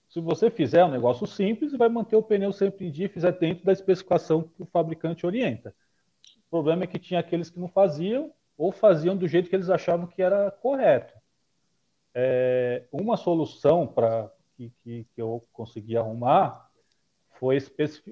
[0.08, 3.32] Se você fizer um negócio simples, vai manter o pneu sempre em dia e fizer
[3.34, 5.76] dentro da especificação que o fabricante orienta.
[6.48, 9.70] O problema é que tinha aqueles que não faziam ou faziam do jeito que eles
[9.70, 11.14] achavam que era correto.
[12.22, 16.70] É, uma solução para que, que, que, eu consegui arrumar
[17.40, 17.58] foi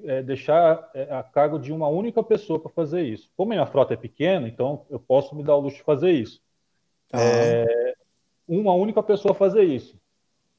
[0.05, 3.29] é, deixar é, a cargo de uma única pessoa para fazer isso.
[3.35, 6.41] Como minha frota é pequena, então eu posso me dar o luxo de fazer isso.
[7.11, 7.95] É,
[8.47, 9.99] uma única pessoa fazer isso.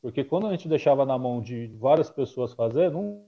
[0.02, 3.24] Porque quando a gente deixava na mão de várias pessoas fazer, não,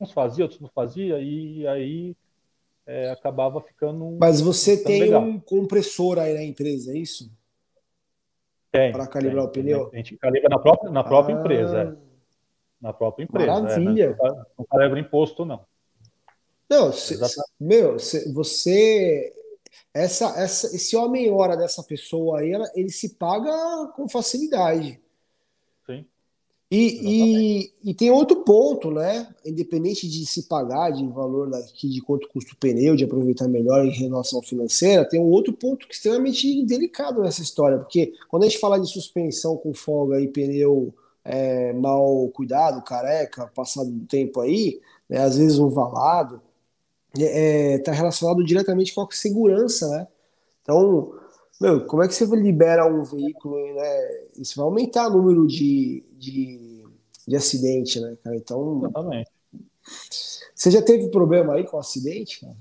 [0.00, 2.16] uns fazia, outros não fazia, e aí
[2.86, 4.16] é, acabava ficando.
[4.20, 5.20] Mas você tem legal.
[5.20, 7.28] um compressor aí na empresa, é isso?
[8.76, 8.92] Tem.
[8.92, 9.90] Para calibrar tem, o pneu?
[9.92, 11.82] A gente calibra na própria, na própria ah, empresa.
[11.82, 12.06] É.
[12.80, 13.50] Na própria empresa.
[13.50, 14.16] É, Maravilha.
[14.22, 15.64] É, não calibra imposto, não.
[16.68, 17.16] Não, cê,
[17.60, 19.32] meu, cê, você.
[19.94, 23.52] Essa, essa, esse homem-hora dessa pessoa aí, ela, ele se paga
[23.94, 25.00] com facilidade.
[26.68, 29.32] E, e, e, tem outro ponto, né?
[29.44, 33.86] Independente de se pagar de valor daqui, de quanto custa o pneu, de aproveitar melhor
[33.86, 38.58] em relação financeira, tem um outro ponto extremamente delicado nessa história, porque quando a gente
[38.58, 40.92] fala de suspensão com folga e pneu
[41.24, 46.42] é, mal cuidado, careca, passado do tempo aí, né, às vezes ovalado,
[47.14, 50.08] está é, tá relacionado diretamente com a segurança, né?
[50.62, 51.14] Então,
[51.60, 54.26] meu, como é que você libera um veículo, né?
[54.36, 56.84] Isso vai aumentar o número de, de,
[57.26, 58.36] de acidente, né, cara?
[58.36, 58.78] Então.
[58.78, 59.30] Exatamente.
[60.54, 62.56] Você já teve problema aí com acidente, cara?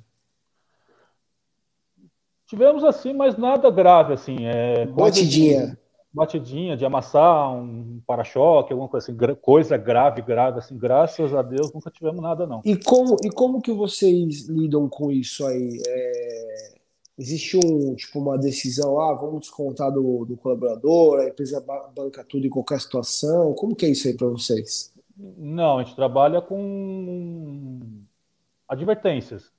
[2.47, 4.45] Tivemos assim, mas nada grave, assim.
[4.45, 5.67] É, batidinha.
[5.67, 5.77] De,
[6.13, 11.73] batidinha, de amassar um para-choque, alguma coisa assim, coisa grave, grave, assim, graças a Deus
[11.73, 12.62] nunca tivemos nada, não.
[12.63, 15.81] E como, e como que vocês lidam com isso aí?
[15.86, 16.74] É
[17.17, 21.63] existe um tipo uma decisão, ah, vamos descontar do, do colaborador, a empresa
[21.95, 23.54] banca tudo em qualquer situação.
[23.54, 24.93] Como que é isso aí para vocês?
[25.17, 27.80] Não, a gente trabalha com
[28.67, 29.51] advertências.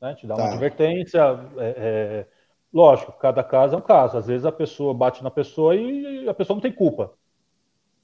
[0.00, 0.08] Né?
[0.08, 0.42] A gente dá tá.
[0.42, 1.20] uma advertência.
[1.58, 2.26] É, é,
[2.72, 4.18] lógico, cada caso é um caso.
[4.18, 7.12] Às vezes a pessoa bate na pessoa e a pessoa não tem culpa.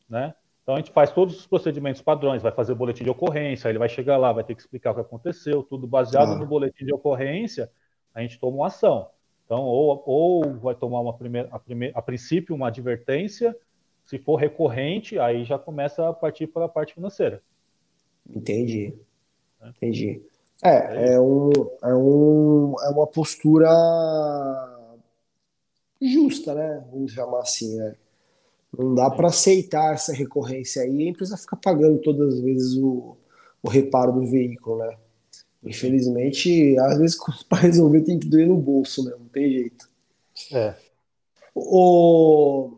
[0.09, 0.33] Né?
[0.63, 3.79] Então a gente faz todos os procedimentos padrões, vai fazer o boletim de ocorrência, ele
[3.79, 6.37] vai chegar lá, vai ter que explicar o que aconteceu, tudo baseado tá.
[6.37, 7.69] no boletim de ocorrência
[8.15, 9.09] a gente toma uma ação.
[9.45, 13.57] Então, ou, ou vai tomar uma primeira, a, primeir, a princípio uma advertência,
[14.05, 17.43] se for recorrente, aí já começa a partir para a parte financeira.
[18.29, 18.95] Entendi.
[19.61, 19.69] É.
[19.69, 20.23] Entendi.
[20.63, 21.51] É, é, um,
[21.83, 23.69] é, um, é uma postura
[26.01, 26.85] justa, né?
[26.91, 27.95] Vamos chamar assim, né?
[28.77, 33.17] Não dá para aceitar essa recorrência aí, a empresa fica pagando todas as vezes o,
[33.63, 34.97] o reparo do veículo, né?
[35.65, 37.19] Infelizmente, às vezes
[37.49, 39.13] para resolver tem que doer no bolso, né?
[39.19, 39.89] Não tem jeito.
[40.53, 40.75] É.
[41.55, 42.77] O,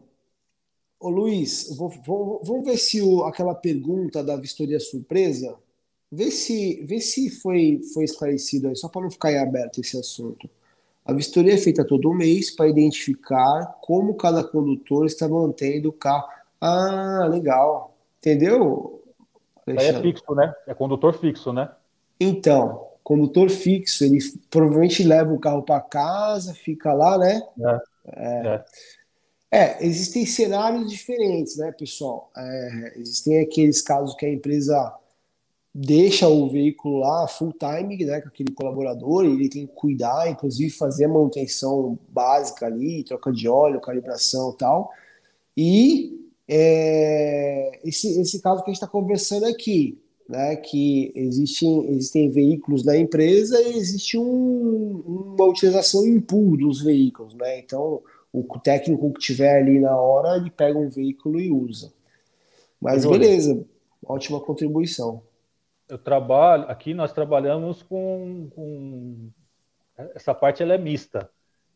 [0.99, 5.55] o Luiz, vou, vou, vamos ver se o, aquela pergunta da vistoria surpresa,
[6.11, 9.99] vê se, vê se foi, foi esclarecido aí, só para não ficar em aberto esse
[9.99, 10.49] assunto.
[11.05, 16.29] A vistoria é feita todo mês para identificar como cada condutor está mantendo o carro.
[16.61, 17.97] Ah, legal.
[18.19, 19.03] Entendeu?
[19.67, 20.55] Aí é fixo, né?
[20.67, 21.71] É condutor fixo, né?
[22.21, 24.19] Então, condutor fixo, ele
[24.51, 27.43] provavelmente leva o carro para casa, fica lá, né?
[27.59, 27.81] É.
[28.07, 28.65] É.
[29.51, 29.87] é.
[29.87, 32.31] existem cenários diferentes, né, pessoal?
[32.37, 34.95] É, existem aqueles casos que a empresa
[35.75, 40.71] deixa o veículo lá full time, né, com aquele colaborador, ele tem que cuidar, inclusive
[40.71, 44.91] fazer a manutenção básica ali, troca de óleo, calibração e tal.
[45.57, 50.00] E é, esse, esse caso que a gente está conversando aqui,
[50.31, 56.81] né, que existem, existem veículos da empresa e existe um, uma utilização em pool dos
[56.81, 57.35] veículos.
[57.35, 57.59] Né?
[57.59, 58.01] Então,
[58.33, 61.93] o técnico que tiver ali na hora, ele pega um veículo e usa.
[62.81, 63.67] Mas beleza,
[64.07, 65.21] ótima contribuição.
[65.89, 69.31] Eu trabalho, aqui nós trabalhamos com, com
[70.15, 71.29] essa parte ela é mista.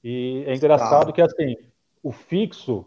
[0.02, 1.12] E é engraçado tá.
[1.12, 1.56] que assim,
[2.04, 2.86] o fixo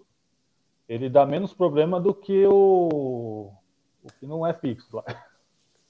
[0.88, 3.52] ele dá menos problema do que o,
[4.02, 5.04] o que não é fixo.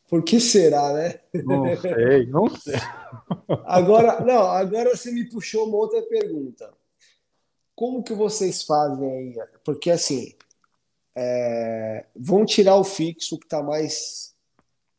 [0.07, 1.19] Por que será, né?
[1.43, 2.75] Não sei, não sei.
[3.65, 6.73] Agora, não, agora você me puxou uma outra pergunta.
[7.75, 9.35] Como que vocês fazem aí?
[9.63, 10.33] Porque assim,
[11.13, 14.33] é, vão tirar o fixo que está mais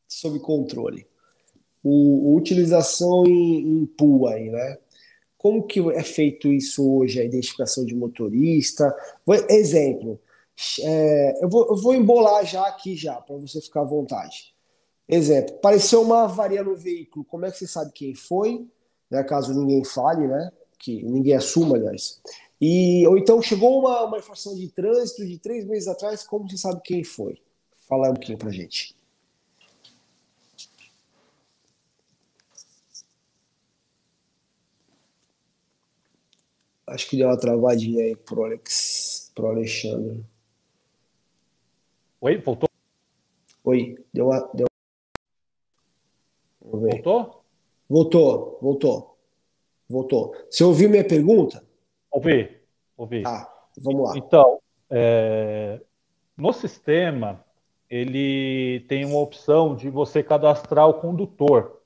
[0.07, 1.07] sob controle.
[1.83, 4.79] O, utilização em, em pool aí, né?
[5.39, 8.95] Como que é feito isso hoje, a identificação de motorista?
[9.49, 10.21] Exemplo,
[10.83, 14.53] é, eu, vou, eu vou embolar já aqui já, para você ficar à vontade.
[15.09, 18.67] Exemplo, apareceu uma avaria no veículo, como é que você sabe quem foi?
[19.11, 20.53] Né, caso ninguém fale, né?
[20.79, 22.21] Que ninguém assuma, aliás.
[22.61, 26.59] E, ou então chegou uma, uma informação de trânsito de três meses atrás, como você
[26.59, 27.41] sabe quem foi?
[27.89, 28.95] Fala um pouquinho pra gente.
[36.87, 40.25] Acho que deu uma travadinha aí pro, Alex, pro Alexandre.
[42.21, 42.69] Oi, voltou?
[43.65, 44.41] Oi, deu uma.
[44.55, 44.67] Deu...
[46.71, 47.43] Voltou?
[47.89, 49.19] Voltou, voltou.
[49.89, 50.35] Voltou.
[50.51, 51.65] Você ouviu minha pergunta?
[52.11, 52.61] Ouvi,
[52.97, 53.23] ouvi.
[53.27, 54.19] Ah, vamos lá.
[54.19, 55.81] Então, é,
[56.37, 57.43] no sistema,
[57.89, 61.81] ele tem uma opção de você cadastrar o condutor.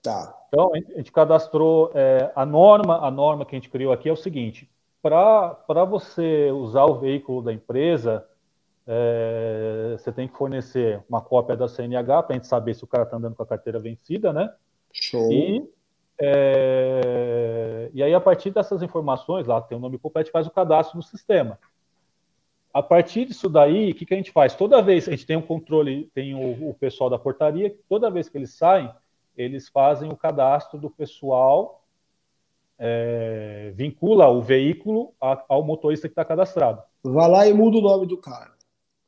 [0.00, 0.38] Tá.
[0.48, 4.12] Então, a gente cadastrou é, a norma, a norma que a gente criou aqui é
[4.12, 8.24] o seguinte: para você usar o veículo da empresa,
[8.86, 12.86] é, você tem que fornecer uma cópia da CNH para a gente saber se o
[12.86, 14.52] cara está andando com a carteira vencida, né?
[14.92, 15.32] Show.
[15.32, 15.68] E,
[16.18, 20.96] é, e aí, a partir dessas informações, lá tem o nome completo, faz o cadastro
[20.96, 21.58] no sistema.
[22.72, 24.54] A partir disso daí, o que, que a gente faz?
[24.54, 28.28] Toda vez a gente tem um controle, tem o, o pessoal da portaria, toda vez
[28.28, 28.90] que eles saem,
[29.36, 31.84] eles fazem o cadastro do pessoal,
[32.78, 36.82] é, vincula o veículo ao motorista que está cadastrado.
[37.02, 38.52] Vai lá e muda o nome do cara.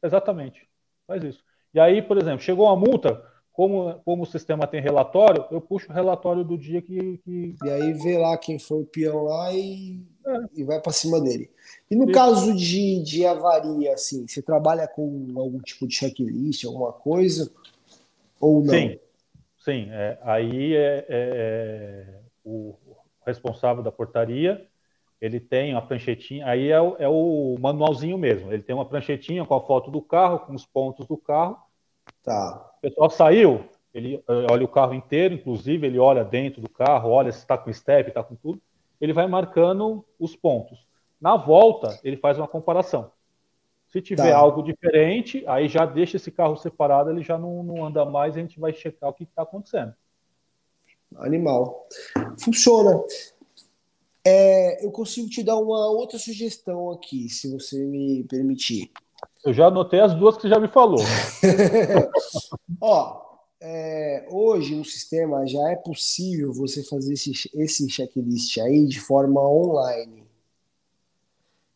[0.05, 0.69] Exatamente,
[1.07, 1.43] faz isso.
[1.73, 5.91] E aí, por exemplo, chegou uma multa, como, como o sistema tem relatório, eu puxo
[5.91, 7.57] o relatório do dia que, que...
[7.65, 10.41] E aí vê lá quem foi o peão lá e, é.
[10.57, 11.51] e vai para cima dele.
[11.91, 12.13] E no isso.
[12.13, 17.51] caso de, de avaria, assim, você trabalha com algum tipo de checklist, alguma coisa?
[18.41, 18.75] Ou não?
[18.75, 18.99] Sim,
[19.65, 22.77] Sim, é, aí é, é, é, o
[23.27, 24.69] responsável da portaria,
[25.25, 29.43] ele tem uma pranchetinha, aí é o, é o, manualzinho mesmo, ele tem uma pranchetinha
[29.43, 31.57] com a foto do carro, com os pontos do carro.
[32.23, 32.73] Tá.
[32.77, 37.33] O pessoal saiu, ele olha o carro inteiro, inclusive ele olha dentro do carro, olha
[37.33, 38.61] se está com step, está com tudo,
[39.01, 40.87] ele vai marcando os pontos.
[41.19, 43.11] Na volta, ele faz uma comparação.
[43.89, 44.37] Se tiver tá.
[44.37, 48.41] algo diferente, aí já deixa esse carro separado, ele já não, não anda mais, a
[48.41, 49.95] gente vai checar o que está acontecendo.
[51.17, 51.87] Animal.
[52.39, 53.03] Funciona.
[54.27, 58.91] É, eu consigo te dar uma outra sugestão aqui, se você me permitir.
[59.45, 61.01] Eu já anotei as duas que você já me falou.
[62.81, 63.23] Ó,
[63.61, 69.47] é, hoje no sistema já é possível você fazer esse, esse checklist aí de forma
[69.47, 70.25] online.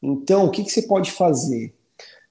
[0.03, 1.75] Então, o que, que você pode fazer?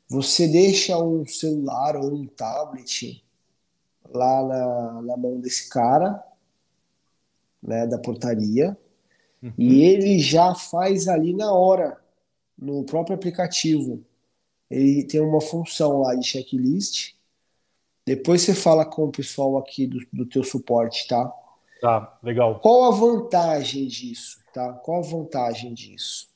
[0.09, 3.23] Você deixa um celular ou um tablet
[4.09, 6.23] lá na, na mão desse cara,
[7.61, 8.77] né, da portaria,
[9.41, 9.53] uhum.
[9.57, 11.97] e ele já faz ali na hora,
[12.57, 14.03] no próprio aplicativo.
[14.69, 17.13] Ele tem uma função lá de checklist.
[18.05, 21.31] Depois você fala com o pessoal aqui do, do teu suporte, tá?
[21.81, 22.59] Tá, legal.
[22.59, 24.73] Qual a vantagem disso, tá?
[24.73, 26.27] Qual a vantagem disso?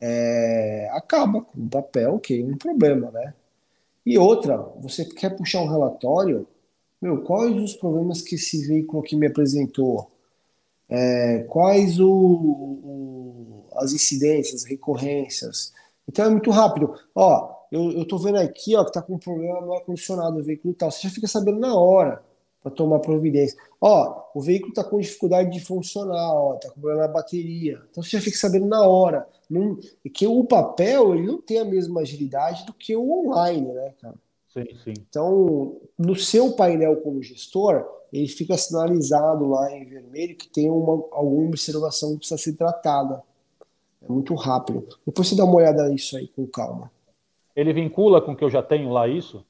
[0.00, 3.34] é, acaba com o papel, é um problema, né?
[4.04, 6.46] E outra, você quer puxar um relatório,
[7.00, 10.10] meu, quais os problemas que esse veículo aqui me apresentou?
[10.90, 15.72] É, quais o, o, as incidências, recorrências?
[16.08, 16.94] Então é muito rápido.
[17.14, 20.74] Ó, eu, eu tô vendo aqui, ó, que tá com problema no ar-condicionado do veículo
[20.74, 20.90] tal.
[20.90, 22.22] Você já fica sabendo na hora
[22.62, 23.56] para tomar providência.
[23.80, 27.80] Ó, o veículo está com dificuldade de funcionar, ó, tá com problema na bateria.
[27.90, 29.26] Então você já fica sabendo na hora.
[29.48, 29.78] Não,
[30.12, 34.14] que o papel ele não tem a mesma agilidade do que o online, né, cara?
[34.52, 34.94] Sim, sim.
[35.08, 41.04] Então, no seu painel como gestor, ele fica sinalizado lá em vermelho que tem uma,
[41.12, 43.22] alguma observação que precisa ser tratada.
[44.02, 44.86] É muito rápido.
[45.06, 46.90] Depois você dá uma olhada nisso aí com calma.
[47.54, 49.44] Ele vincula com o que eu já tenho lá isso?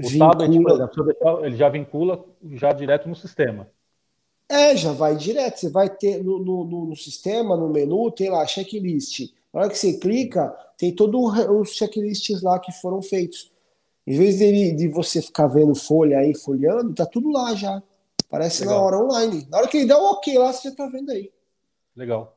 [0.00, 0.30] O vincula...
[0.30, 3.68] tablet, por exemplo, ele já vincula já direto no sistema.
[4.48, 5.58] É, já vai direto.
[5.58, 9.32] Você vai ter no, no, no, sistema, no menu, tem lá checklist.
[9.52, 13.52] Na hora que você clica, tem todos os checklists lá que foram feitos.
[14.06, 17.82] Em vez de, de você ficar vendo folha aí, folhando, tá tudo lá já.
[18.28, 18.78] Parece Legal.
[18.78, 19.46] na hora online.
[19.50, 21.30] Na hora que ele dá o um ok lá, você já tá vendo aí.
[21.94, 22.36] Legal.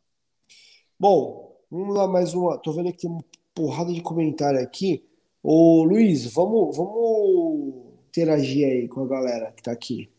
[1.00, 2.58] Bom, vamos lá mais uma.
[2.58, 5.04] Tô vendo que tem uma porrada de comentário aqui.
[5.42, 10.10] Ô Luiz, vamos, vamos interagir aí com a galera que tá aqui.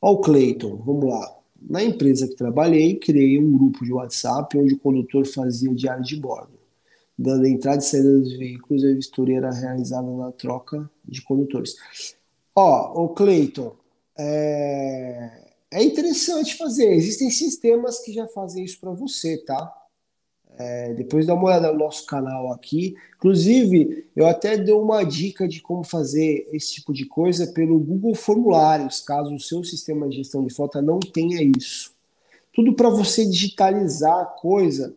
[0.00, 1.33] Ó o Cleiton, vamos lá.
[1.68, 6.16] Na empresa que trabalhei, criei um grupo de WhatsApp onde o condutor fazia diário de
[6.16, 6.58] bordo,
[7.18, 11.76] dando entrada e saída dos veículos a vistoria era realizada na troca de condutores.
[12.54, 13.74] Ó, o Cleiton,
[14.18, 15.52] é...
[15.70, 16.92] é interessante fazer.
[16.92, 19.72] Existem sistemas que já fazem isso para você, tá?
[20.56, 22.94] É, depois dá uma olhada no nosso canal aqui.
[23.16, 28.14] Inclusive, eu até dei uma dica de como fazer esse tipo de coisa pelo Google
[28.14, 31.92] Formulários, caso o seu sistema de gestão de frota não tenha isso.
[32.52, 34.94] Tudo para você digitalizar a coisa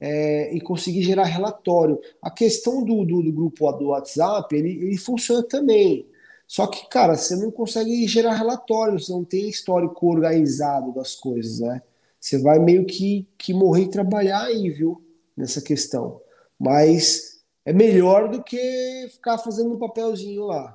[0.00, 2.00] é, e conseguir gerar relatório.
[2.22, 6.06] A questão do, do, do grupo do WhatsApp, ele, ele funciona também.
[6.46, 11.60] Só que, cara, você não consegue gerar relatório, você não tem histórico organizado das coisas,
[11.60, 11.82] né?
[12.24, 15.04] Você vai meio que, que morrer e trabalhar aí, viu?
[15.36, 16.22] Nessa questão.
[16.58, 20.74] Mas é melhor do que ficar fazendo um papelzinho lá.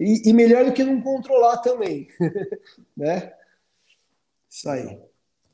[0.00, 2.08] E, e melhor do que não controlar também.
[2.96, 3.30] né?
[4.48, 4.98] Isso aí.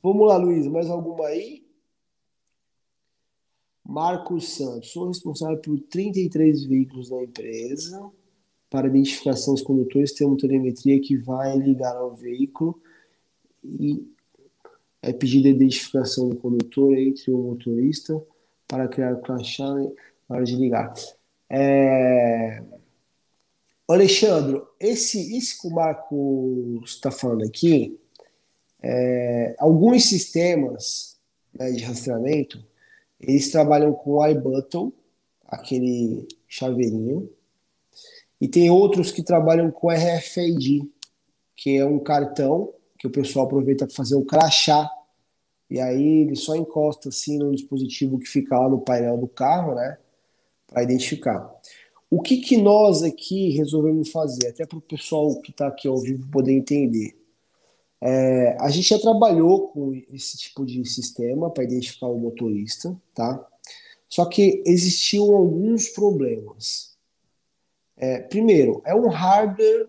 [0.01, 0.65] Vamos lá, Luiz.
[0.69, 1.67] Mais alguma aí?
[3.85, 4.93] Marcos Santos.
[4.93, 8.13] Sou responsável por 33 veículos na empresa.
[8.71, 12.81] Para identificação dos condutores, tem uma telemetria que vai ligar ao veículo
[13.65, 14.15] e
[15.03, 18.21] é pedida a identificação do condutor entre o motorista
[18.67, 19.73] para criar o crachá
[20.29, 20.93] na hora de ligar.
[21.49, 22.63] É...
[23.89, 27.97] Alexandre, esse, esse que o Marcos está falando aqui,
[28.83, 31.17] é, alguns sistemas
[31.55, 32.65] né, de rastreamento,
[33.21, 34.93] eles trabalham com iButton,
[35.47, 37.31] aquele chaveirinho,
[38.41, 40.83] e tem outros que trabalham com RFID,
[41.55, 44.91] que é um cartão que o pessoal aproveita para fazer o crachá.
[45.69, 49.75] E aí ele só encosta assim no dispositivo que fica lá no painel do carro,
[49.75, 49.99] né?
[50.67, 51.53] Para identificar.
[52.09, 55.99] O que, que nós aqui resolvemos fazer, até para o pessoal que está aqui ao
[55.99, 57.17] vivo poder entender.
[58.01, 63.45] É, a gente já trabalhou com esse tipo de sistema para identificar o motorista, tá?
[64.09, 66.97] Só que existiam alguns problemas.
[67.97, 69.89] É, primeiro, é um hardware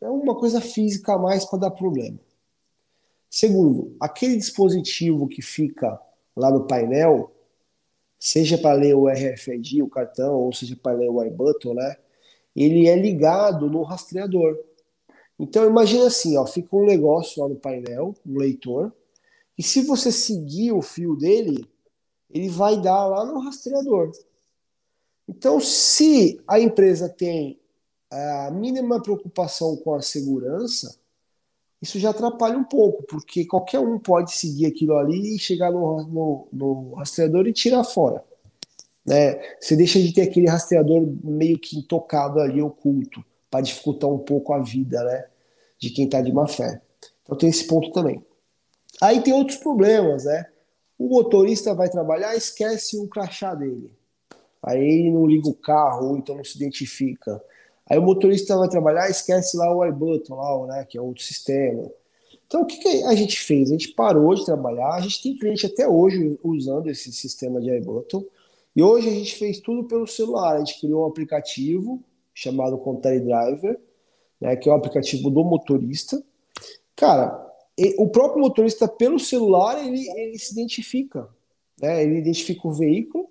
[0.00, 2.18] é uma coisa física a mais para dar problema.
[3.30, 6.00] Segundo, aquele dispositivo que fica
[6.34, 7.30] lá no painel,
[8.18, 11.96] seja para ler o RFID, o cartão, ou seja para ler o iButton, né?
[12.54, 14.58] Ele é ligado no rastreador.
[15.38, 18.92] Então imagina assim, ó, fica um negócio lá no painel, um leitor,
[19.56, 21.68] e se você seguir o fio dele,
[22.30, 24.12] ele vai dar lá no rastreador.
[25.28, 27.58] Então, se a empresa tem
[28.10, 30.98] a mínima preocupação com a segurança,
[31.80, 36.02] isso já atrapalha um pouco, porque qualquer um pode seguir aquilo ali e chegar no,
[36.04, 38.24] no, no rastreador e tirar fora.
[39.06, 39.40] Né?
[39.60, 44.52] Você deixa de ter aquele rastreador meio que intocado ali, oculto, para dificultar um pouco
[44.52, 45.26] a vida né,
[45.78, 46.82] de quem está de má fé.
[47.22, 48.24] Então tem esse ponto também.
[49.00, 50.46] Aí tem outros problemas, né?
[50.98, 53.96] O motorista vai trabalhar, esquece o crachá dele.
[54.62, 57.40] Aí ele não liga o carro, então não se identifica.
[57.88, 61.90] Aí o motorista vai trabalhar, esquece lá o iButton, lá, né, que é outro sistema.
[62.46, 63.70] Então, o que, que, a gente fez?
[63.70, 67.70] A gente parou de trabalhar, a gente tem cliente até hoje usando esse sistema de
[67.70, 68.24] iButton,
[68.76, 70.56] e hoje a gente fez tudo pelo celular.
[70.56, 72.02] A gente criou um aplicativo
[72.34, 73.78] chamado Contare Driver,
[74.40, 76.22] né, que é um aplicativo do motorista.
[76.94, 77.46] Cara,
[77.98, 81.28] o próprio motorista, pelo celular, ele, ele se identifica.
[81.80, 83.28] Né, ele identifica o veículo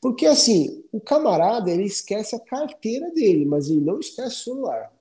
[0.00, 4.92] porque assim, o camarada ele esquece a carteira dele, mas ele não esquece o celular.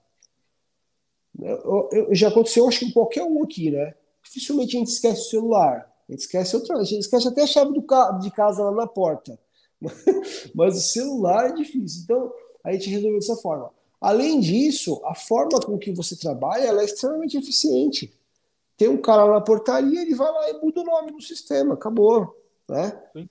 [1.39, 3.95] Eu, eu, já aconteceu, acho que com qualquer um aqui, né?
[4.23, 5.91] Dificilmente a gente esquece o celular.
[6.07, 8.71] A gente esquece outra, a gente esquece até a chave do ca de casa lá
[8.71, 9.39] na porta.
[10.53, 12.03] mas o celular é difícil.
[12.03, 12.31] Então,
[12.63, 13.71] a gente resolveu dessa forma.
[13.99, 18.13] Além disso, a forma com que você trabalha é extremamente eficiente.
[18.75, 22.35] Tem um cara na portaria, ele vai lá e muda o nome do sistema, acabou.
[22.67, 22.99] Né?
[23.13, 23.29] Sim.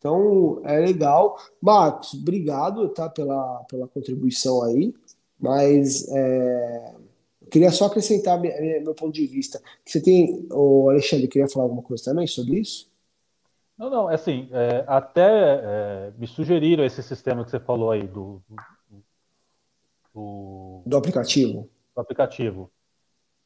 [0.00, 1.38] Então, é legal.
[1.60, 4.94] Marcos, obrigado tá, pela, pela contribuição aí,
[5.38, 6.94] mas é,
[7.42, 9.60] eu queria só acrescentar meu ponto de vista.
[9.84, 12.90] Você tem, o Alexandre, queria falar alguma coisa também sobre isso?
[13.76, 18.06] Não, não, é assim, é, até é, me sugeriram esse sistema que você falou aí
[18.06, 18.42] do,
[20.14, 21.68] do, do aplicativo.
[21.94, 22.70] Do aplicativo.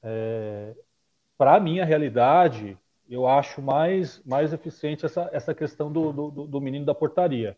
[0.02, 0.72] É,
[1.36, 2.78] para a minha realidade,
[3.14, 7.56] eu acho mais, mais eficiente essa, essa questão do, do, do menino da portaria.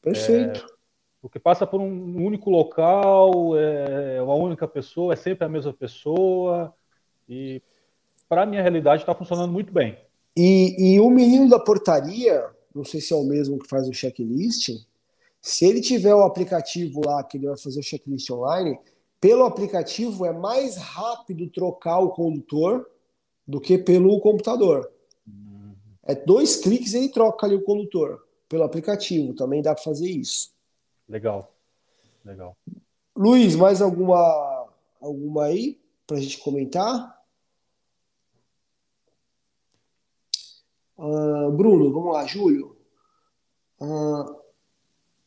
[0.00, 0.64] Perfeito.
[0.64, 0.78] É,
[1.20, 6.74] porque passa por um único local, é uma única pessoa, é sempre a mesma pessoa,
[7.28, 7.62] e
[8.28, 9.98] para a minha realidade está funcionando muito bem.
[10.36, 13.92] E, e o menino da portaria, não sei se é o mesmo que faz o
[13.92, 14.70] checklist,
[15.42, 18.78] se ele tiver o aplicativo lá que ele vai fazer o checklist online,
[19.20, 22.88] pelo aplicativo é mais rápido trocar o condutor
[23.48, 24.92] do que pelo computador.
[26.02, 29.32] É dois cliques e ele troca ali o condutor pelo aplicativo.
[29.32, 30.52] Também dá para fazer isso.
[31.08, 31.50] Legal,
[32.22, 32.54] legal.
[33.16, 34.68] Luiz, mais alguma
[35.00, 37.18] alguma aí para a gente comentar?
[40.98, 42.76] Uh, Bruno, vamos lá, Júlio.
[43.80, 44.36] Uh,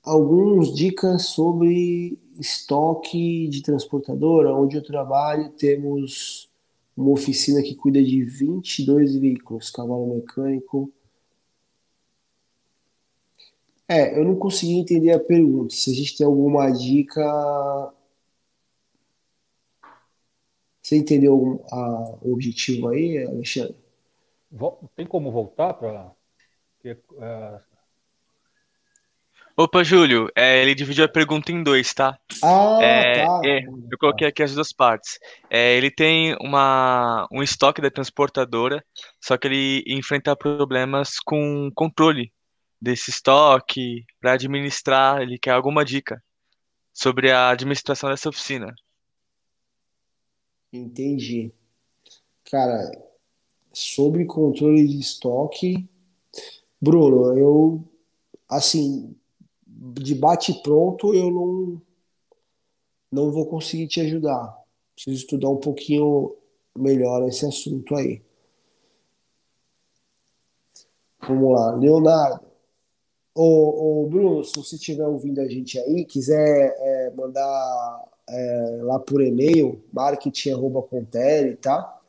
[0.03, 6.50] alguns dicas sobre estoque de transportadora, onde eu trabalho, temos
[6.95, 10.91] uma oficina que cuida de 22 veículos, cavalo mecânico.
[13.87, 15.73] É, eu não consegui entender a pergunta.
[15.73, 17.21] Se a gente tem alguma dica.
[20.81, 21.61] Você entendeu
[22.21, 23.75] o objetivo aí, Alexandre?
[24.95, 26.11] Tem como voltar para.
[29.55, 32.17] Opa, Júlio, é, ele dividiu a pergunta em dois, tá?
[32.43, 33.41] Ah, é, tá.
[33.43, 35.19] É, eu coloquei aqui as duas partes.
[35.49, 38.83] É, ele tem uma, um estoque da transportadora,
[39.19, 42.31] só que ele enfrenta problemas com controle
[42.81, 45.21] desse estoque para administrar.
[45.21, 46.23] Ele quer alguma dica
[46.93, 48.73] sobre a administração dessa oficina.
[50.71, 51.51] Entendi.
[52.49, 52.89] Cara,
[53.73, 55.87] sobre controle de estoque,
[56.81, 57.87] Bruno, eu
[58.49, 59.15] assim,
[59.81, 61.81] de bate pronto eu não
[63.11, 64.57] não vou conseguir te ajudar.
[64.95, 66.35] Preciso estudar um pouquinho
[66.77, 68.21] melhor esse assunto aí.
[71.27, 72.45] Vamos lá, Leonardo.
[73.35, 78.99] Ô, ô Bruno, se você estiver ouvindo a gente aí, quiser é, mandar é, lá
[78.99, 81.99] por e-mail, marketing.contele, tá?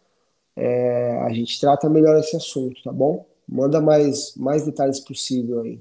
[0.57, 3.27] É, a gente trata melhor esse assunto, tá bom?
[3.49, 5.81] Manda mais, mais detalhes possível aí.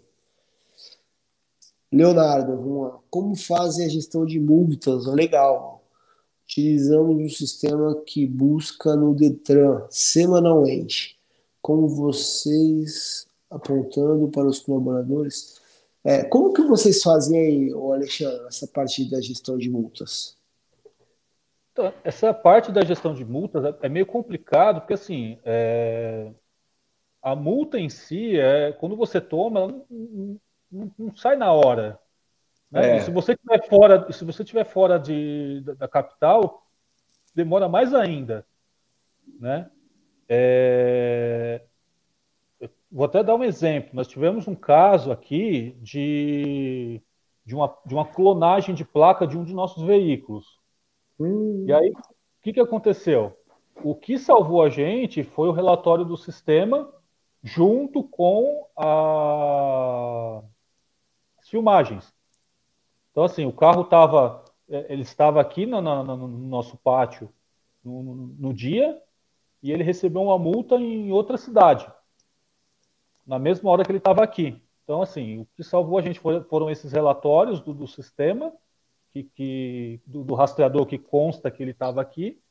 [1.92, 3.00] Leonardo, vamos lá.
[3.10, 5.06] Como fazem a gestão de multas?
[5.08, 5.84] Legal.
[6.44, 11.20] Utilizamos um sistema que busca no Detran semanalmente.
[11.62, 15.60] Como vocês apontando para os colaboradores.
[16.04, 20.38] É, como que vocês fazem aí, Alexandre, essa parte da gestão de multas?
[21.74, 26.32] Então, essa parte da gestão de multas é, é meio complicado, porque assim, é...
[27.22, 28.72] a multa em si, é...
[28.74, 29.84] quando você toma,
[30.72, 32.00] não, não sai na hora.
[32.72, 32.98] Né?
[32.98, 33.00] É.
[33.02, 36.66] se você estiver fora, se você tiver fora de, da, da, capital,
[37.36, 38.46] demora mais ainda,
[39.40, 39.70] né?
[40.30, 41.62] É...
[42.90, 43.92] Vou até dar um exemplo.
[43.94, 47.02] Nós tivemos um caso aqui de,
[47.46, 50.60] de, uma, de uma clonagem de placa de um de nossos veículos.
[51.20, 51.66] Hum.
[51.68, 53.38] E aí, o que, que aconteceu?
[53.84, 56.94] O que salvou a gente foi o relatório do sistema
[57.44, 60.42] junto com a,
[61.52, 62.12] filmagens.
[63.12, 67.32] Então, assim, o carro estava, é, ele estava aqui no, no, no nosso pátio
[67.84, 68.02] no,
[68.40, 69.00] no, dia
[69.62, 71.92] e ele recebeu uma multa em outra cidade,
[73.28, 74.60] na mesma hora que ele estava aqui.
[74.84, 78.52] Então, assim, o que salvou a gente foram esses relatórios do, do sistema,
[79.12, 82.42] que, que do, do, rastreador que consta que ele estava aqui,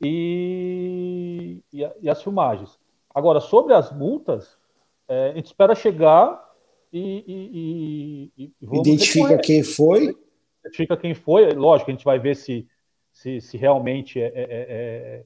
[0.00, 2.78] e, e, as filmagens.
[3.14, 4.58] Agora, sobre as multas,
[5.06, 6.49] é, a gente espera chegar
[6.92, 10.16] e, e, e identifica quem foi.
[10.60, 11.52] Identifica quem foi.
[11.52, 12.68] Lógico, a gente vai ver se,
[13.12, 15.24] se, se realmente é, é, é,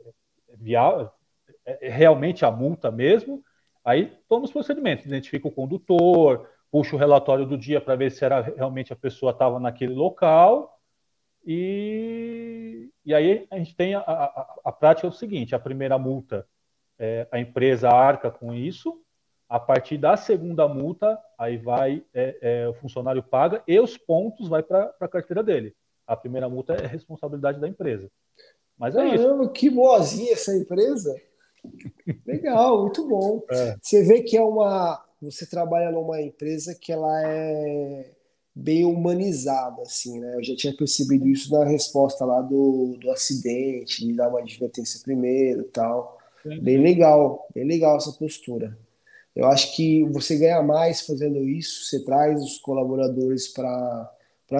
[0.48, 1.10] é viável,
[1.64, 3.42] é, é realmente a multa mesmo.
[3.84, 8.24] Aí toma os procedimentos, identifica o condutor, puxa o relatório do dia para ver se
[8.24, 10.78] era realmente a pessoa estava naquele local.
[11.46, 15.98] E, e aí a gente tem a, a, a prática é o seguinte: a primeira
[15.98, 16.46] multa,
[16.98, 19.03] é, a empresa arca com isso,
[19.48, 24.48] a partir da segunda multa, aí vai, é, é, o funcionário paga e os pontos
[24.48, 25.74] vai para a carteira dele.
[26.06, 28.10] A primeira multa é responsabilidade da empresa.
[28.78, 29.52] Mas é Caramba, isso.
[29.52, 31.14] que boazinha essa empresa.
[32.26, 33.42] Legal, muito bom.
[33.50, 33.76] É.
[33.80, 35.02] Você vê que é uma.
[35.22, 38.10] Você trabalha numa empresa que ela é
[38.54, 40.36] bem humanizada, assim, né?
[40.36, 45.00] Eu já tinha percebido isso na resposta lá do, do acidente, de dar uma advertência
[45.02, 46.18] primeiro tal.
[46.60, 48.76] Bem legal, bem legal essa postura.
[49.34, 54.10] Eu acho que você ganha mais fazendo isso, você traz os colaboradores para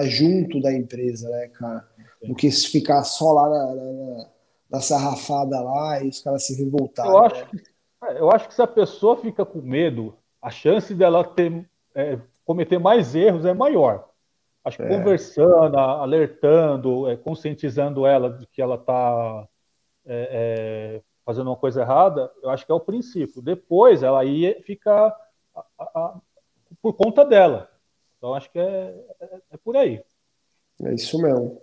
[0.03, 1.87] junto da empresa, né, cara?
[2.21, 4.27] Do que ficar só lá na, na,
[4.71, 7.11] na sarrafada lá e os caras se revoltaram.
[7.11, 7.49] Eu acho, né?
[7.51, 11.65] que, é, eu acho que se a pessoa fica com medo, a chance dela ter,
[11.93, 14.09] é, cometer mais erros é maior.
[14.65, 14.89] Acho que é.
[14.89, 19.47] conversando, alertando, é, conscientizando ela de que ela está
[20.05, 23.41] é, é, fazendo uma coisa errada, eu acho que é o princípio.
[23.41, 25.07] Depois ela aí fica
[25.55, 26.21] a, a, a,
[26.81, 27.69] por conta dela.
[28.17, 30.03] Então acho que é, é, é por aí.
[30.83, 31.61] É isso mesmo.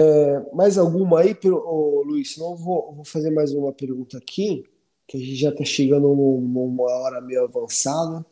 [0.00, 2.34] É, mais alguma aí, Luiz?
[2.34, 4.64] Senão eu vou, vou, fazer mais uma pergunta aqui,
[5.06, 8.24] que a gente já está chegando numa hora meio avançada.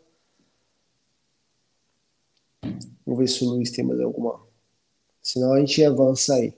[3.04, 4.40] Vamos ver se o Luiz tem mais alguma.
[5.20, 6.54] Senão a gente avança aí.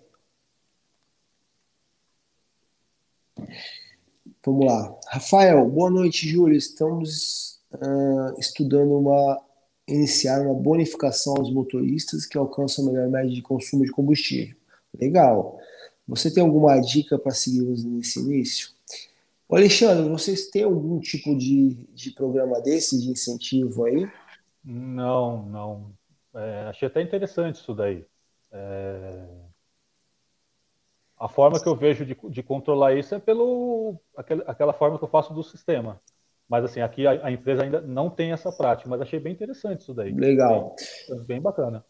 [4.45, 4.99] Vamos lá.
[5.09, 6.57] Rafael, boa noite, Júlio.
[6.57, 9.43] Estamos uh, estudando uma
[9.87, 14.55] iniciar uma bonificação aos motoristas que alcançam a melhor média de consumo de combustível.
[14.99, 15.59] Legal.
[16.07, 18.71] Você tem alguma dica para seguirmos nesse início?
[19.49, 24.09] Ô Alexandre, vocês têm algum tipo de, de programa desse, de incentivo aí?
[24.63, 25.93] Não, não.
[26.35, 28.05] É, achei até interessante isso daí.
[28.53, 29.38] É...
[31.19, 35.05] A forma que eu vejo de, de controlar isso é pelo aquela, aquela forma que
[35.05, 36.01] eu faço do sistema.
[36.49, 39.83] Mas assim, aqui a, a, empresa ainda não tem essa prática, mas achei bem interessante
[39.83, 40.13] isso daí.
[40.13, 40.75] Legal.
[41.09, 41.85] Bem, bem bacana.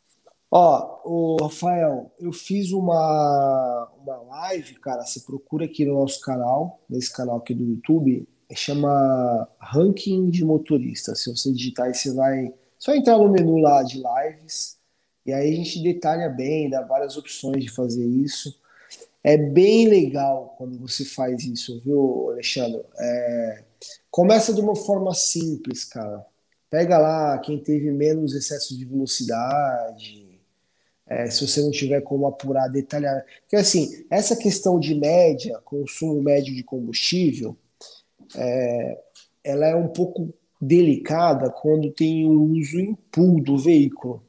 [0.50, 5.04] Ó, o Rafael, eu fiz uma, uma live, cara.
[5.04, 11.14] Você procura aqui no nosso canal, nesse canal aqui do YouTube, chama Ranking de Motorista.
[11.14, 14.78] Se você digitar aí, você vai só entrar no menu lá de lives,
[15.26, 18.58] e aí a gente detalha bem, dá várias opções de fazer isso.
[19.22, 22.82] É bem legal quando você faz isso, viu, Alexandre?
[22.98, 23.64] É...
[24.10, 26.24] Começa de uma forma simples, cara.
[26.70, 30.28] Pega lá quem teve menos excesso de velocidade,
[31.06, 33.24] é, se você não tiver como apurar detalhar.
[33.40, 37.56] Porque, assim, essa questão de média, consumo médio de combustível,
[38.36, 39.00] é,
[39.42, 44.22] ela é um pouco delicada quando tem o uso em pool do veículo.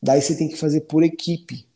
[0.00, 1.66] Daí você tem que fazer por equipe.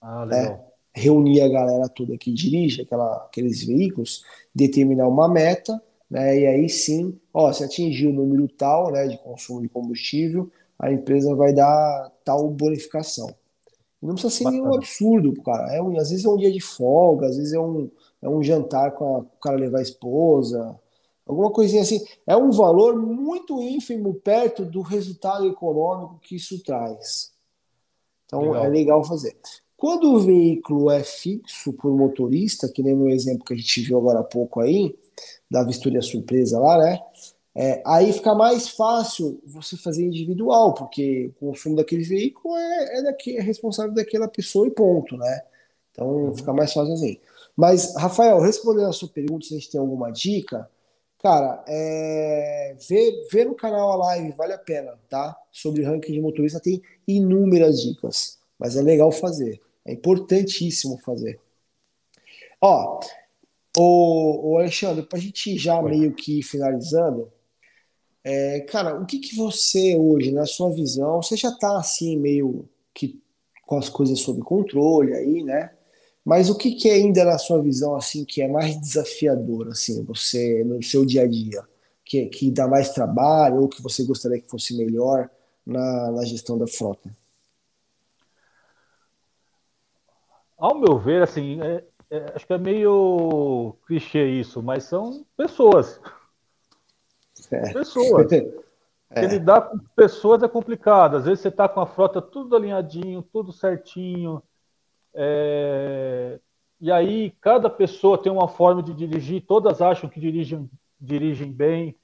[0.00, 0.65] Ah, né?
[0.98, 4.24] Reunir a galera toda que dirige aquela, aqueles veículos,
[4.54, 5.78] determinar uma meta,
[6.10, 6.40] né?
[6.40, 10.90] E aí sim, ó, se atingir o número tal né, de consumo de combustível, a
[10.90, 13.34] empresa vai dar tal bonificação.
[14.00, 14.62] Não precisa ser Bacana.
[14.62, 15.74] nenhum absurdo, cara.
[15.74, 17.90] É um, às vezes é um dia de folga, às vezes é um,
[18.22, 20.78] é um jantar com a, o cara levar a esposa,
[21.26, 22.04] alguma coisinha assim.
[22.26, 27.32] É um valor muito ínfimo perto do resultado econômico que isso traz.
[28.26, 28.64] Então legal.
[28.64, 29.36] é legal fazer.
[29.76, 33.98] Quando o veículo é fixo por motorista, que nem no exemplo que a gente viu
[33.98, 34.96] agora há pouco aí,
[35.50, 36.98] da vistoria surpresa lá, né?
[37.58, 43.02] É, aí fica mais fácil você fazer individual, porque o consumo daquele veículo é, é,
[43.02, 45.42] daqui, é responsável daquela pessoa e ponto, né?
[45.90, 46.36] Então uhum.
[46.36, 47.18] fica mais fácil assim.
[47.56, 50.68] Mas, Rafael, respondendo a sua pergunta, se a gente tem alguma dica,
[51.18, 55.34] cara, é, vê, vê no canal a live, vale a pena, tá?
[55.50, 61.40] Sobre ranking de motorista tem inúmeras dicas, mas é legal fazer, é importantíssimo fazer.
[62.60, 63.00] Ó,
[63.76, 65.90] o, o Alexandre, para a gente já Oi.
[65.90, 67.30] meio que finalizando,
[68.24, 72.68] é, cara, o que, que você hoje, na sua visão, você já está assim meio
[72.92, 73.20] que
[73.64, 75.70] com as coisas sob controle aí, né?
[76.24, 80.64] Mas o que, que ainda na sua visão assim que é mais desafiador assim, você
[80.64, 81.62] no seu dia a dia,
[82.04, 85.30] que, que dá mais trabalho ou que você gostaria que fosse melhor
[85.64, 87.10] na, na gestão da frota?
[90.58, 96.00] Ao meu ver, assim, é, é, acho que é meio clichê isso, mas são pessoas.
[97.50, 97.72] É.
[97.72, 98.26] Pessoas.
[99.08, 99.24] É.
[99.24, 101.16] lidar com pessoas é complicado.
[101.16, 104.42] Às vezes você está com a frota tudo alinhadinho, tudo certinho.
[105.14, 106.40] É...
[106.80, 110.68] E aí cada pessoa tem uma forma de dirigir, todas acham que dirigem,
[111.00, 111.96] dirigem bem.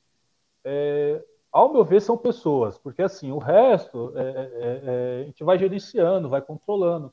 [0.64, 1.22] É...
[1.50, 5.58] Ao meu ver, são pessoas, porque assim, o resto é, é, é a gente vai
[5.58, 7.12] gerenciando, vai controlando.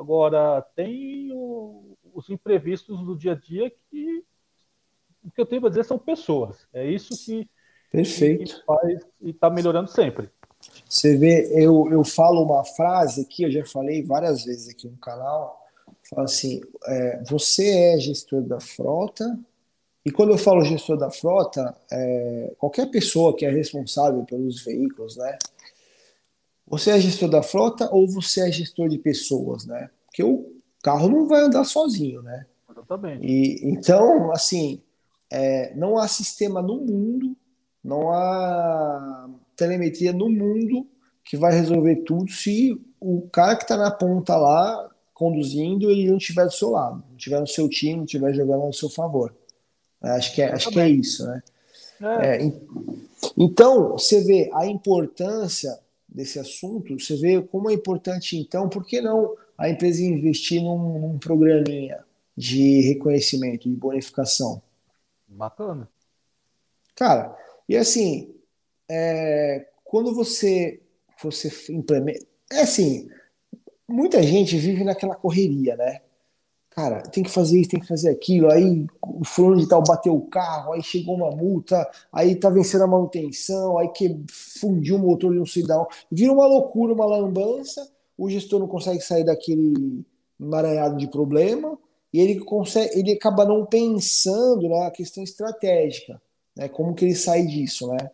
[0.00, 4.24] Agora, tem o, os imprevistos do dia a dia que
[5.22, 6.66] o que eu tenho para dizer são pessoas.
[6.72, 7.46] É isso que
[7.92, 8.62] Perfeito.
[9.20, 10.30] E está melhorando sempre.
[10.88, 14.96] Você vê, eu, eu falo uma frase aqui, eu já falei várias vezes aqui no
[14.96, 15.66] canal,
[16.08, 19.38] falo assim, é, você é gestor da frota,
[20.04, 25.16] e quando eu falo gestor da frota, é, qualquer pessoa que é responsável pelos veículos,
[25.16, 25.38] né?
[26.70, 29.90] Você é gestor da frota ou você é gestor de pessoas, né?
[30.06, 30.50] Porque o
[30.82, 32.46] carro não vai andar sozinho, né?
[32.70, 33.26] Exatamente.
[33.26, 34.80] E, então, assim,
[35.30, 37.36] é, não há sistema no mundo
[37.82, 40.86] não há telemetria no mundo
[41.24, 46.16] que vai resolver tudo se o cara que está na ponta lá conduzindo ele não
[46.16, 49.34] estiver do seu lado, não estiver no seu time, não estiver jogando ao seu favor.
[50.00, 51.42] Acho que é, acho que é isso, né?
[52.00, 52.36] É.
[52.36, 52.52] É,
[53.36, 55.78] então, você vê a importância
[56.12, 60.98] desse assunto, você vê como é importante, então, por que não a empresa investir num,
[60.98, 62.04] num programinha
[62.36, 64.62] de reconhecimento, de bonificação?
[65.28, 65.88] Bacana.
[66.94, 67.36] Cara,
[67.68, 68.34] e assim,
[68.88, 70.80] é, quando você,
[71.22, 72.26] você implementa.
[72.52, 73.08] É assim,
[73.88, 76.02] muita gente vive naquela correria, né?
[76.70, 78.50] Cara, tem que fazer isso, tem que fazer aquilo.
[78.50, 82.84] Aí o fulano de tal bateu o carro, aí chegou uma multa, aí tá vencendo
[82.84, 85.86] a manutenção, aí que fundiu o motor de um cidadão.
[86.10, 87.90] Vira uma loucura, uma lambança.
[88.16, 90.04] O gestor não consegue sair daquele
[90.38, 91.76] emaranhado de problema
[92.12, 96.20] e ele consegue, ele acaba não pensando na questão estratégica,
[96.56, 96.68] né?
[96.68, 98.10] Como que ele sai disso, né?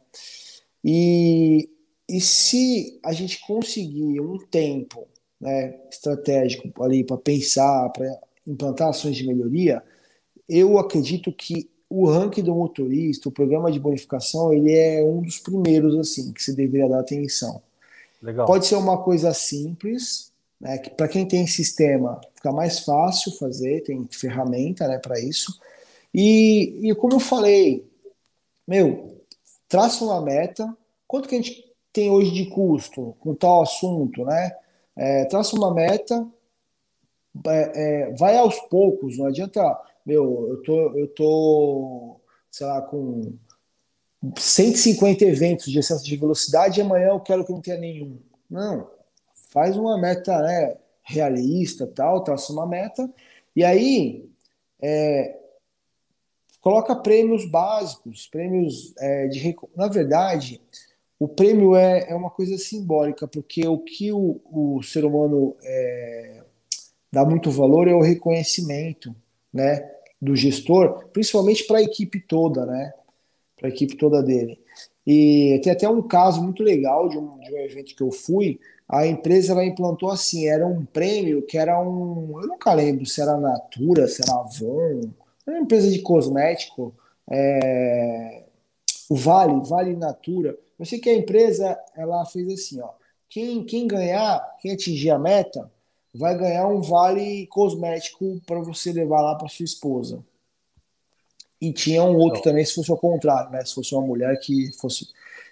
[0.85, 1.69] E,
[2.09, 5.07] e se a gente conseguir um tempo
[5.41, 9.83] né, estratégico ali para pensar, para implantar ações de melhoria,
[10.49, 15.39] eu acredito que o ranking do motorista, o programa de bonificação, ele é um dos
[15.39, 17.63] primeiros assim que se deveria dar atenção.
[18.23, 18.47] Legal.
[18.47, 23.83] Pode ser uma coisa simples, né, que para quem tem sistema fica mais fácil fazer,
[23.83, 25.59] tem ferramenta né, para isso.
[26.13, 27.87] E, e como eu falei,
[28.67, 29.21] meu,
[29.69, 30.77] traça uma meta,
[31.07, 34.53] quanto que a gente tem hoje de custo com tal assunto, né?
[34.95, 36.27] É, traça uma meta,
[37.47, 39.61] é, vai aos poucos, não adianta,
[40.05, 42.21] meu, eu tô, eu tô,
[42.51, 43.35] sei lá, com
[44.37, 48.19] 150 eventos de excesso de velocidade e amanhã eu quero que não tenha nenhum.
[48.49, 48.91] Não,
[49.51, 53.09] faz uma meta né, realista, tal, traça uma meta,
[53.55, 54.29] e aí
[54.81, 55.39] é,
[56.61, 59.57] coloca prêmios básicos, prêmios é, de.
[59.75, 60.61] Na verdade,
[61.19, 66.45] o prêmio é, é uma coisa simbólica, porque o que o, o ser humano é,
[67.13, 69.15] dá muito valor é o reconhecimento
[69.53, 69.89] né,
[70.21, 72.93] do gestor, principalmente para a equipe toda, né?
[73.57, 74.59] Para a equipe toda dele.
[75.07, 78.59] E tem até um caso muito legal de um, de um evento que eu fui,
[78.89, 83.21] a empresa ela implantou assim, era um prêmio que era um, eu nunca lembro se
[83.21, 85.11] era Natura, se era Avon,
[85.47, 86.95] era uma empresa de cosmético,
[87.31, 88.45] é,
[89.09, 90.57] o Vale, Vale Natura.
[90.79, 92.91] Eu sei que a empresa ela fez assim, ó,
[93.29, 95.71] quem, quem ganhar, quem atingir a meta,
[96.17, 100.25] vai ganhar um vale cosmético para você levar lá para sua esposa.
[101.61, 103.65] E tinha um outro também, se fosse ao contrário, né?
[103.65, 105.09] Se fosse uma mulher que fosse.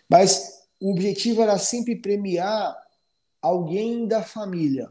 [0.08, 2.76] Mas o objetivo era sempre premiar
[3.40, 4.86] alguém da família.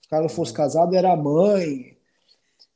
[0.00, 0.56] Se o cara fosse uhum.
[0.56, 1.96] casado, era a mãe.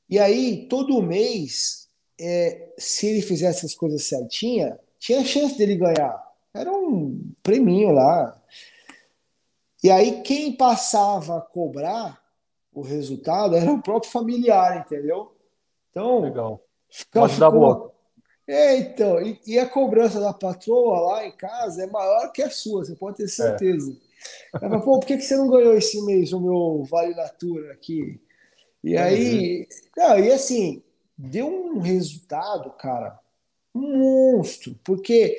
[0.08, 1.88] E aí, todo mês,
[2.20, 6.24] é, se ele fizesse as coisas certinha, tinha chance dele ganhar.
[6.54, 8.40] Era um preminho lá.
[9.82, 12.20] E aí, quem passava a cobrar
[12.72, 15.34] o resultado era o próprio familiar, entendeu?
[15.90, 16.62] Então, Legal.
[16.90, 17.92] Ficava, Pode dar boa.
[18.46, 22.50] É, então, e, e, a cobrança da patroa lá em casa é maior que a
[22.50, 23.96] sua, você pode ter certeza.
[24.54, 24.64] É.
[24.64, 28.20] Ela pô, por que, que você não ganhou esse mês o meu Vale Natura aqui?
[28.84, 29.66] E aí,
[29.96, 30.82] não, e assim,
[31.18, 33.18] deu um resultado, cara,
[33.74, 35.36] um monstro, porque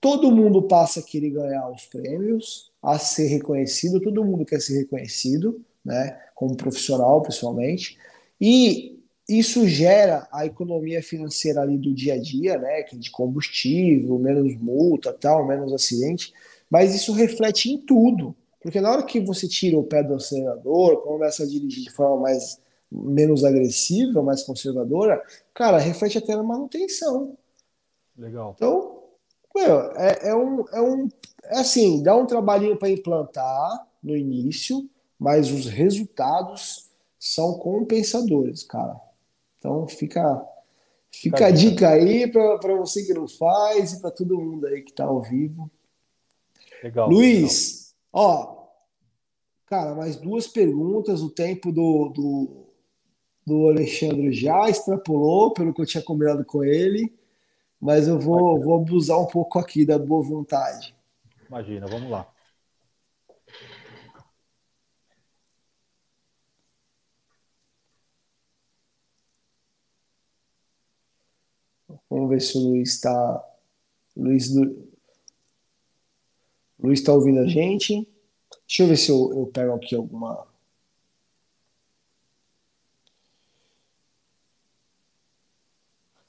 [0.00, 4.78] todo mundo passa a querer ganhar os prêmios, a ser reconhecido, todo mundo quer ser
[4.78, 7.98] reconhecido, né, como profissional, pessoalmente,
[8.40, 8.98] e
[9.28, 14.56] isso gera a economia financeira ali do dia a dia, né, é de combustível, menos
[14.56, 16.32] multa, tal, menos acidente,
[16.70, 18.34] mas isso reflete em tudo.
[18.60, 22.22] Porque na hora que você tira o pé do acelerador, começa a dirigir de forma
[22.22, 22.60] mais
[22.90, 25.22] menos agressiva, mais conservadora,
[25.54, 27.36] cara, reflete até na manutenção.
[28.16, 28.54] Legal.
[28.56, 28.98] Então,
[29.54, 31.08] meu, é, é, um, é um.
[31.48, 34.88] É assim, dá um trabalhinho para implantar no início,
[35.18, 36.88] mas os resultados
[37.18, 39.00] são compensadores, cara.
[39.58, 40.46] Então fica,
[41.10, 44.90] fica a dica aí para você que não faz e para todo mundo aí que
[44.90, 45.70] está ao vivo.
[46.82, 47.08] Legal.
[47.08, 48.30] Luiz, legal.
[48.30, 48.58] ó,
[49.66, 51.22] cara, mais duas perguntas.
[51.22, 52.66] O tempo do, do,
[53.44, 57.12] do Alexandre já extrapolou pelo que eu tinha combinado com ele,
[57.80, 60.97] mas eu vou, vou abusar um pouco aqui da boa vontade.
[61.48, 62.30] Imagina, vamos lá.
[72.10, 73.44] Vamos ver se o Luiz está.
[74.16, 74.50] Luiz,
[76.78, 78.06] Luiz está ouvindo a gente.
[78.66, 80.46] Deixa eu ver se eu, eu pego aqui alguma.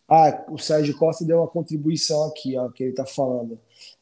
[0.07, 3.59] Ah, o Sérgio Costa deu uma contribuição aqui, ó, que ele está falando.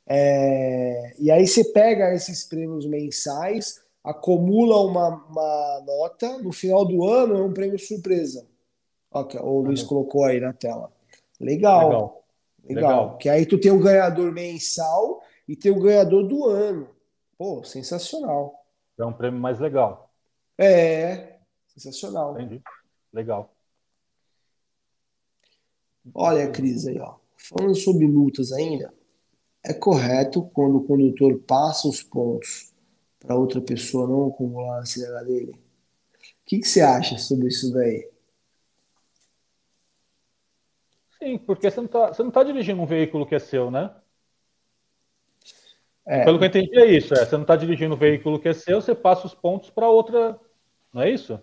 [0.07, 7.05] É, e aí você pega esses prêmios mensais, acumula uma, uma nota, no final do
[7.05, 8.47] ano é um prêmio surpresa.
[9.11, 9.87] Okay, o Luiz uhum.
[9.87, 10.91] colocou aí na tela.
[11.39, 11.87] Legal.
[11.87, 12.23] Legal.
[12.63, 12.89] Legal.
[12.89, 13.17] Legal.
[13.17, 16.89] Que aí tu tem o ganhador mensal e tem o ganhador do ano.
[17.37, 18.65] Pô, sensacional.
[18.97, 20.11] É um prêmio mais legal.
[20.57, 21.37] É,
[21.67, 22.33] sensacional.
[22.39, 22.61] Entendi.
[23.13, 23.53] Legal.
[26.13, 27.15] Olha, Cris, aí, ó.
[27.37, 28.93] Falando sobre multas ainda,
[29.67, 32.73] é correto quando o condutor passa os pontos
[33.19, 35.51] para outra pessoa não acumular a CNH dele?
[35.51, 35.59] O
[36.45, 38.09] que, que você acha sobre isso daí?
[41.19, 43.93] Sim, porque você não está tá dirigindo um veículo que é seu, né?
[46.05, 46.23] É.
[46.23, 47.13] Pelo que eu entendi, é isso.
[47.13, 49.89] É, você não está dirigindo um veículo que é seu, você passa os pontos para
[49.89, 50.39] outra.
[50.93, 51.37] Não é isso?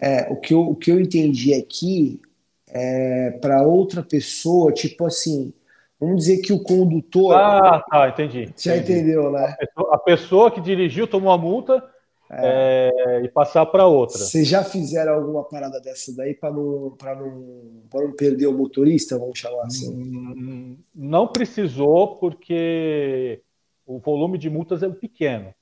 [0.00, 2.20] É, o que eu, o que eu entendi aqui
[2.66, 5.52] é para outra pessoa, tipo assim,
[6.00, 7.34] vamos dizer que o condutor.
[7.34, 8.52] Ah, tá, entendi.
[8.56, 9.00] Já entendi.
[9.00, 9.44] entendeu, né?
[9.44, 11.82] A pessoa, a pessoa, que dirigiu tomou a multa
[12.30, 12.90] é.
[13.06, 14.18] É, e passar para outra.
[14.18, 19.38] Vocês já fizeram alguma parada dessa daí para não, não, não perder o motorista, vamos
[19.38, 19.94] chamar assim?
[19.94, 23.42] Hum, não precisou, porque
[23.86, 25.54] o volume de multas é pequeno.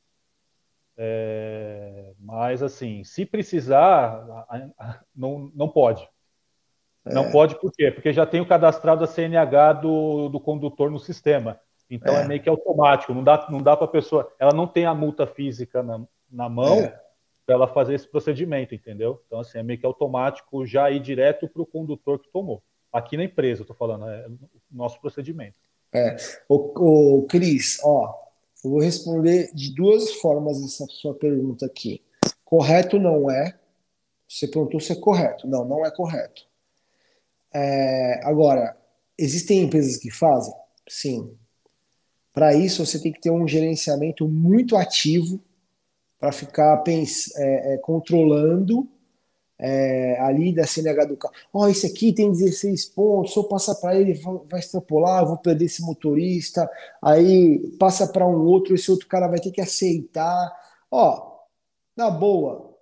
[0.96, 4.46] É, mas, assim, se precisar,
[5.14, 6.08] não, não pode.
[7.04, 7.30] Não é.
[7.30, 7.90] pode por quê?
[7.90, 11.60] Porque já tem o cadastrado a CNH do, do condutor no sistema.
[11.90, 12.22] Então é.
[12.22, 13.12] é meio que automático.
[13.12, 14.32] Não dá, não dá para a pessoa.
[14.38, 16.00] Ela não tem a multa física na,
[16.30, 17.00] na mão é.
[17.44, 19.22] para ela fazer esse procedimento, entendeu?
[19.26, 22.62] Então, assim, é meio que automático já ir direto para o condutor que tomou.
[22.92, 24.38] Aqui na empresa, eu tô falando, é o
[24.70, 25.58] nosso procedimento.
[25.92, 26.16] É.
[26.48, 28.14] O, o Cris, ó,
[28.64, 32.02] eu vou responder de duas formas essa sua pergunta aqui.
[32.44, 33.58] Correto não é.
[34.28, 35.46] Você perguntou se é correto.
[35.46, 36.46] Não, não é correto.
[37.54, 38.76] É, agora,
[39.16, 40.52] existem empresas que fazem?
[40.88, 41.30] Sim.
[42.32, 45.40] Para isso, você tem que ter um gerenciamento muito ativo
[46.18, 48.88] para ficar é, é, controlando
[49.58, 51.34] é, ali da CNH do carro.
[51.52, 54.14] Ó, oh, esse aqui tem 16 pontos, se eu passar para ele,
[54.50, 56.68] vai extrapolar, vou perder esse motorista.
[57.00, 60.52] Aí passa para um outro, esse outro cara vai ter que aceitar.
[60.90, 61.34] Ó,
[61.96, 62.74] na boa,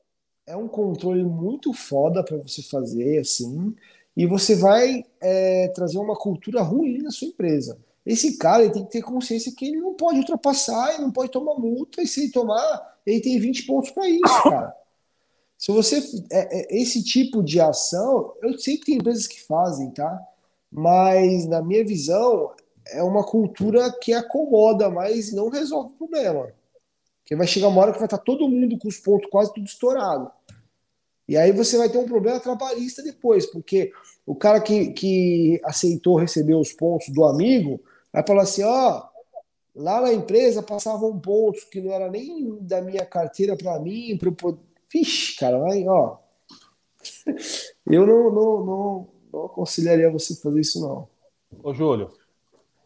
[0.47, 3.75] é um controle muito foda para você fazer, assim,
[4.17, 7.79] e você vai é, trazer uma cultura ruim na sua empresa.
[8.05, 11.55] Esse cara tem que ter consciência que ele não pode ultrapassar, ele não pode tomar
[11.55, 14.75] multa, e se ele tomar, ele tem 20 pontos para isso, cara.
[15.57, 15.99] Se você.
[16.33, 20.21] É, é, esse tipo de ação, eu sei que tem empresas que fazem, tá?
[20.69, 22.51] Mas, na minha visão,
[22.89, 26.53] é uma cultura que acomoda, mas não resolve o problema.
[27.21, 29.67] Porque vai chegar uma hora que vai estar todo mundo com os pontos quase tudo
[29.67, 30.33] estourado.
[31.29, 33.93] E aí você vai ter um problema trabalhista depois, porque
[34.27, 37.81] o cara que, que aceitou receber os pontos do amigo
[38.13, 39.09] Vai falar assim, ó,
[39.75, 44.29] lá na empresa passavam pontos que não era nem da minha carteira para mim, para
[44.29, 44.59] eu
[44.93, 46.19] Vixe, cara, vai, ó.
[47.87, 51.09] Eu não, não, não, não aconselharia você fazer isso, não.
[51.63, 52.13] Ô, Júlio,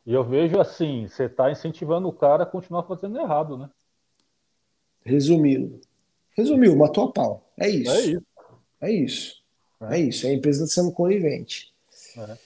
[0.07, 3.69] e eu vejo assim, você está incentivando o cara a continuar fazendo errado, né?
[5.05, 5.81] Resumindo.
[6.37, 7.51] Resumiu, matou a pau.
[7.59, 7.91] É isso.
[7.91, 8.23] É isso.
[8.81, 9.35] É isso.
[9.81, 10.27] É, é isso.
[10.27, 11.73] É a empresa sendo conivente.
[12.19, 12.37] É.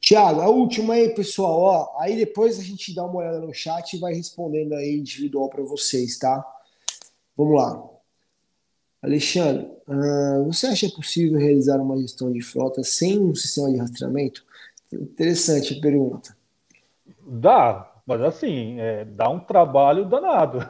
[0.00, 1.60] Tiago, a última aí, pessoal.
[1.60, 5.50] Ó, aí depois a gente dá uma olhada no chat e vai respondendo aí individual
[5.50, 6.44] para vocês, tá?
[7.36, 7.90] Vamos lá.
[9.02, 14.44] Alexandre, uh, você acha possível realizar uma gestão de frota sem um sistema de rastreamento?
[14.92, 16.36] Interessante a pergunta.
[17.26, 20.68] Dá, mas assim, é, dá um trabalho danado.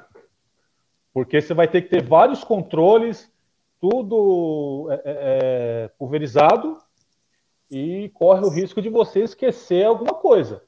[1.12, 3.30] Porque você vai ter que ter vários controles,
[3.80, 6.78] tudo é, é, é pulverizado,
[7.70, 10.62] e corre o risco de você esquecer alguma coisa.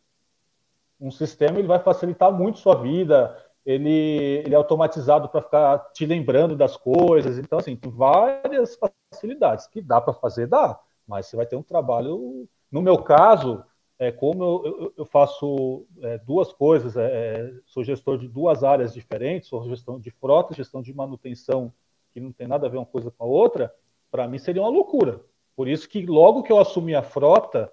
[1.01, 3.37] Um sistema ele vai facilitar muito sua vida,
[3.67, 7.39] ele, ele é automatizado para ficar te lembrando das coisas.
[7.39, 8.79] Então, assim, tem várias
[9.13, 12.49] facilidades que dá para fazer, dá, mas você vai ter um trabalho.
[12.71, 13.65] No meu caso,
[14.03, 18.65] é, como eu, eu, eu faço é, duas coisas, é, é sou gestor de duas
[18.65, 21.73] áreas diferentes, sou gestão de frota, gestão de manutenção,
[22.11, 23.73] que não tem nada a ver uma coisa com a outra,
[24.11, 25.21] para mim seria uma loucura.
[25.55, 27.73] Por isso que logo que eu assumi a frota,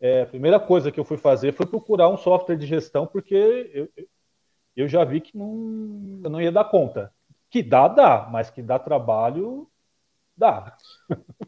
[0.00, 3.70] é, a primeira coisa que eu fui fazer foi procurar um software de gestão, porque
[3.72, 3.88] eu,
[4.74, 7.12] eu já vi que não, eu não ia dar conta.
[7.48, 9.70] Que dá, dá, mas que dá trabalho,
[10.38, 10.76] dá.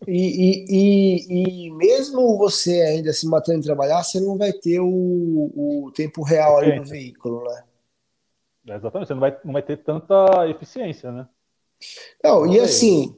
[0.07, 4.87] E, e, e, mesmo você ainda se matando em trabalhar, você não vai ter o,
[4.87, 7.65] o tempo real ali no veículo, né?
[8.69, 11.29] É, exatamente, você não vai, não vai ter tanta eficiência, né?
[12.23, 13.17] Não, e assim,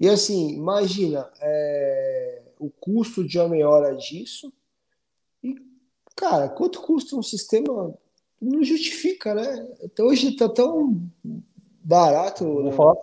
[0.00, 4.52] e assim, imagina é, o custo de uma meia hora disso.
[5.42, 5.56] E,
[6.16, 7.94] cara, quanto custa um sistema?
[8.40, 9.68] Não justifica, né?
[9.82, 11.10] Então, hoje está tão
[11.88, 12.44] Barato?
[12.44, 12.96] Vou falar,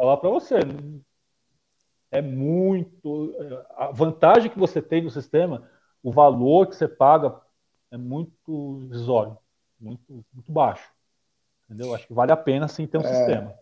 [0.00, 0.54] falar para você.
[2.10, 3.34] É muito.
[3.76, 5.68] A vantagem que você tem no sistema,
[6.02, 7.38] o valor que você paga
[7.90, 9.36] é muito risório,
[9.78, 10.90] muito, muito baixo.
[11.66, 11.94] Entendeu?
[11.94, 13.14] Acho que vale a pena sim ter um é.
[13.14, 13.54] sistema.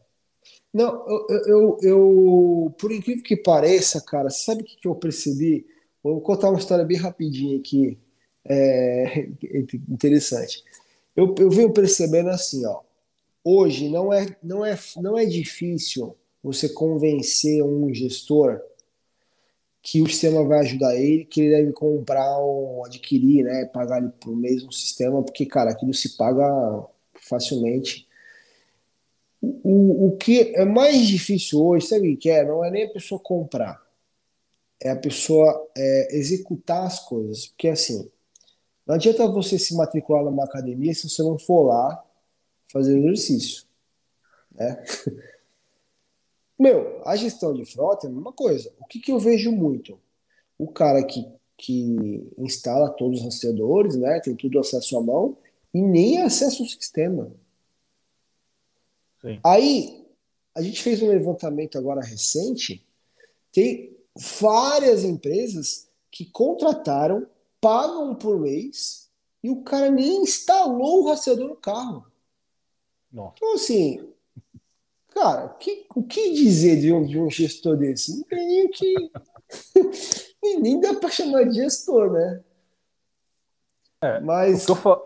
[0.73, 5.67] Não, eu, eu, eu, por incrível que pareça, cara, sabe o que, que eu percebi?
[6.03, 7.99] Vou contar uma história bem rapidinha aqui,
[8.45, 9.29] é,
[9.91, 10.63] interessante.
[11.15, 12.81] Eu, eu venho percebendo assim, ó,
[13.45, 18.61] hoje não é, não é, não é difícil você convencer um gestor
[19.83, 24.37] que o sistema vai ajudar ele, que ele deve comprar ou adquirir, né, pagar por
[24.37, 26.45] mês um sistema, porque, cara, aquilo se paga
[27.15, 28.07] facilmente.
[29.41, 32.45] O, o que é mais difícil hoje, sabe o que é?
[32.45, 33.81] Não é nem a pessoa comprar,
[34.81, 37.47] é a pessoa é, executar as coisas.
[37.47, 38.11] Porque, assim,
[38.87, 42.05] não adianta você se matricular numa academia se você não for lá
[42.71, 43.65] fazer exercício.
[44.55, 44.85] Né?
[46.59, 48.73] Meu, a gestão de frota é a mesma coisa.
[48.81, 49.99] O que, que eu vejo muito?
[50.59, 54.19] O cara que, que instala todos os rastreadores, né?
[54.21, 55.37] Tem tudo acesso à mão
[55.73, 57.31] e nem acessa o sistema.
[59.21, 59.39] Sim.
[59.45, 60.05] Aí,
[60.55, 62.85] a gente fez um levantamento agora recente,
[63.53, 63.97] tem
[64.41, 67.27] várias empresas que contrataram,
[67.61, 69.09] pagam por mês
[69.43, 72.05] e o cara nem instalou o rastreador no carro.
[73.13, 73.35] Nossa.
[73.37, 74.13] Então, assim,
[75.19, 78.17] cara, que, o que dizer de um, de um gestor desse?
[78.17, 79.11] Não tem nem o que.
[80.61, 82.45] nem dá para chamar de gestor, né?
[84.01, 84.67] É, Mas.
[84.69, 84.97] Eu fa...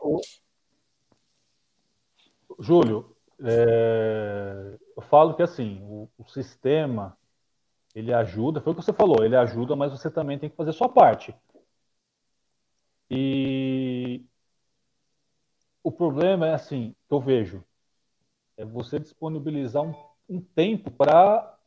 [2.58, 4.78] Júlio, é...
[4.96, 7.16] eu falo que assim, o, o, sistema
[7.94, 10.72] ele ajuda, foi o que você falou, ele ajuda, mas você também tem que fazer
[10.72, 11.34] sua parte.
[13.10, 14.24] E
[15.82, 17.64] o problema é assim, que eu vejo,
[18.56, 19.94] é você disponibilizar um,
[20.28, 21.58] um tempo para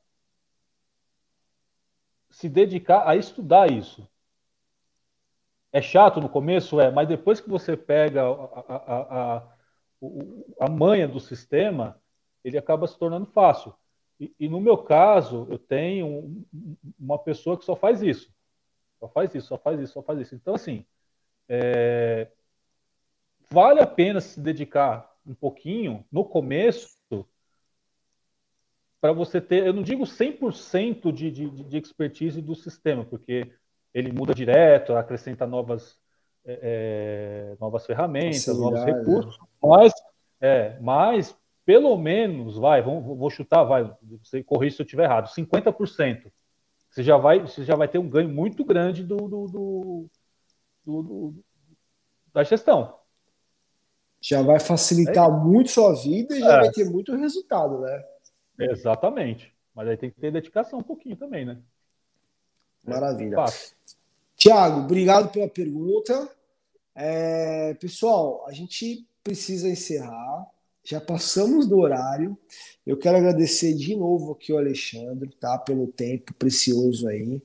[2.30, 4.08] se dedicar a estudar isso.
[5.72, 9.56] É chato no começo, é, mas depois que você pega a, a, a,
[10.62, 12.02] a manha do sistema,
[12.44, 13.74] ele acaba se tornando fácil.
[14.20, 16.46] E, e, no meu caso, eu tenho
[17.00, 18.34] uma pessoa que só faz isso.
[19.00, 20.36] Só faz isso, só faz isso, só faz isso.
[20.36, 20.86] Então, assim,
[21.50, 22.30] é,
[23.50, 26.96] vale a pena se dedicar um pouquinho no começo
[29.06, 33.52] para você ter, eu não digo 100% de, de, de expertise do sistema, porque
[33.94, 35.96] ele muda direto, acrescenta novas,
[36.44, 39.94] é, é novas ferramentas, novos recursos, mas,
[40.42, 43.84] é, mas pelo menos, vai, vamos, vou chutar, vai,
[44.24, 46.32] você se eu estiver errado, 50%.
[46.90, 50.10] Você já vai, você já vai ter um ganho muito grande do, do, do,
[50.84, 51.36] do
[52.34, 52.96] da gestão
[54.28, 55.32] já vai facilitar é.
[55.32, 56.60] muito sua vida e já é.
[56.62, 58.04] vai ter muito resultado, né?
[58.60, 59.54] Exatamente.
[59.76, 61.60] Mas aí tem que ter dedicação um pouquinho também, né?
[62.84, 63.36] Maravilha.
[63.36, 63.46] É
[64.36, 66.28] Tiago, obrigado pela pergunta.
[66.96, 70.48] É, pessoal, a gente precisa encerrar.
[70.84, 72.36] Já passamos do horário.
[72.86, 75.60] Eu quero agradecer de novo aqui o Alexandre, tá?
[75.60, 77.40] Pelo tempo precioso aí.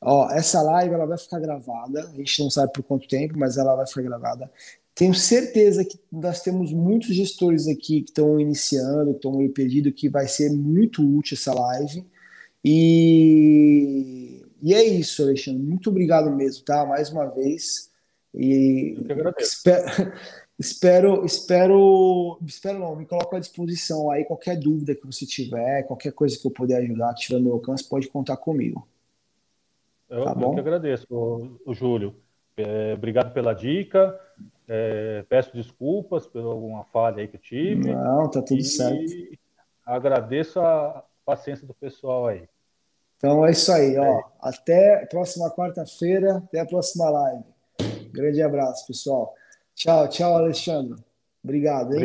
[0.00, 2.04] Ó, essa live ela vai ficar gravada.
[2.08, 4.50] A gente não sabe por quanto tempo, mas ela vai ficar gravada.
[4.94, 9.92] Tenho certeza que nós temos muitos gestores aqui que estão iniciando, que estão meio perdidos,
[9.94, 12.04] que vai ser muito útil essa live.
[12.64, 15.62] E, e é isso, Alexandre.
[15.62, 16.84] Muito obrigado mesmo, tá?
[16.84, 17.90] Mais uma vez.
[18.34, 20.12] E espero,
[20.58, 24.24] espero, espero, espero não, me coloco à disposição aí.
[24.24, 27.52] Qualquer dúvida que você tiver, qualquer coisa que eu puder ajudar, que tiver no meu
[27.54, 28.86] alcance, pode contar comigo.
[30.08, 30.50] Eu, tá bom?
[30.50, 32.14] eu que agradeço, o, o Júlio.
[32.56, 34.18] É, obrigado pela dica.
[34.72, 37.92] É, peço desculpas por alguma falha aí que eu tive.
[37.92, 39.12] Não, tá tudo certo.
[39.84, 42.48] Agradeço a paciência do pessoal aí.
[43.16, 44.04] Então é isso aí, ó.
[44.04, 44.24] É.
[44.40, 47.44] Até próxima quarta-feira, até a próxima live.
[48.12, 49.34] Grande abraço, pessoal.
[49.74, 51.02] Tchau, tchau, Alexandre.
[51.42, 51.98] Obrigado, hein?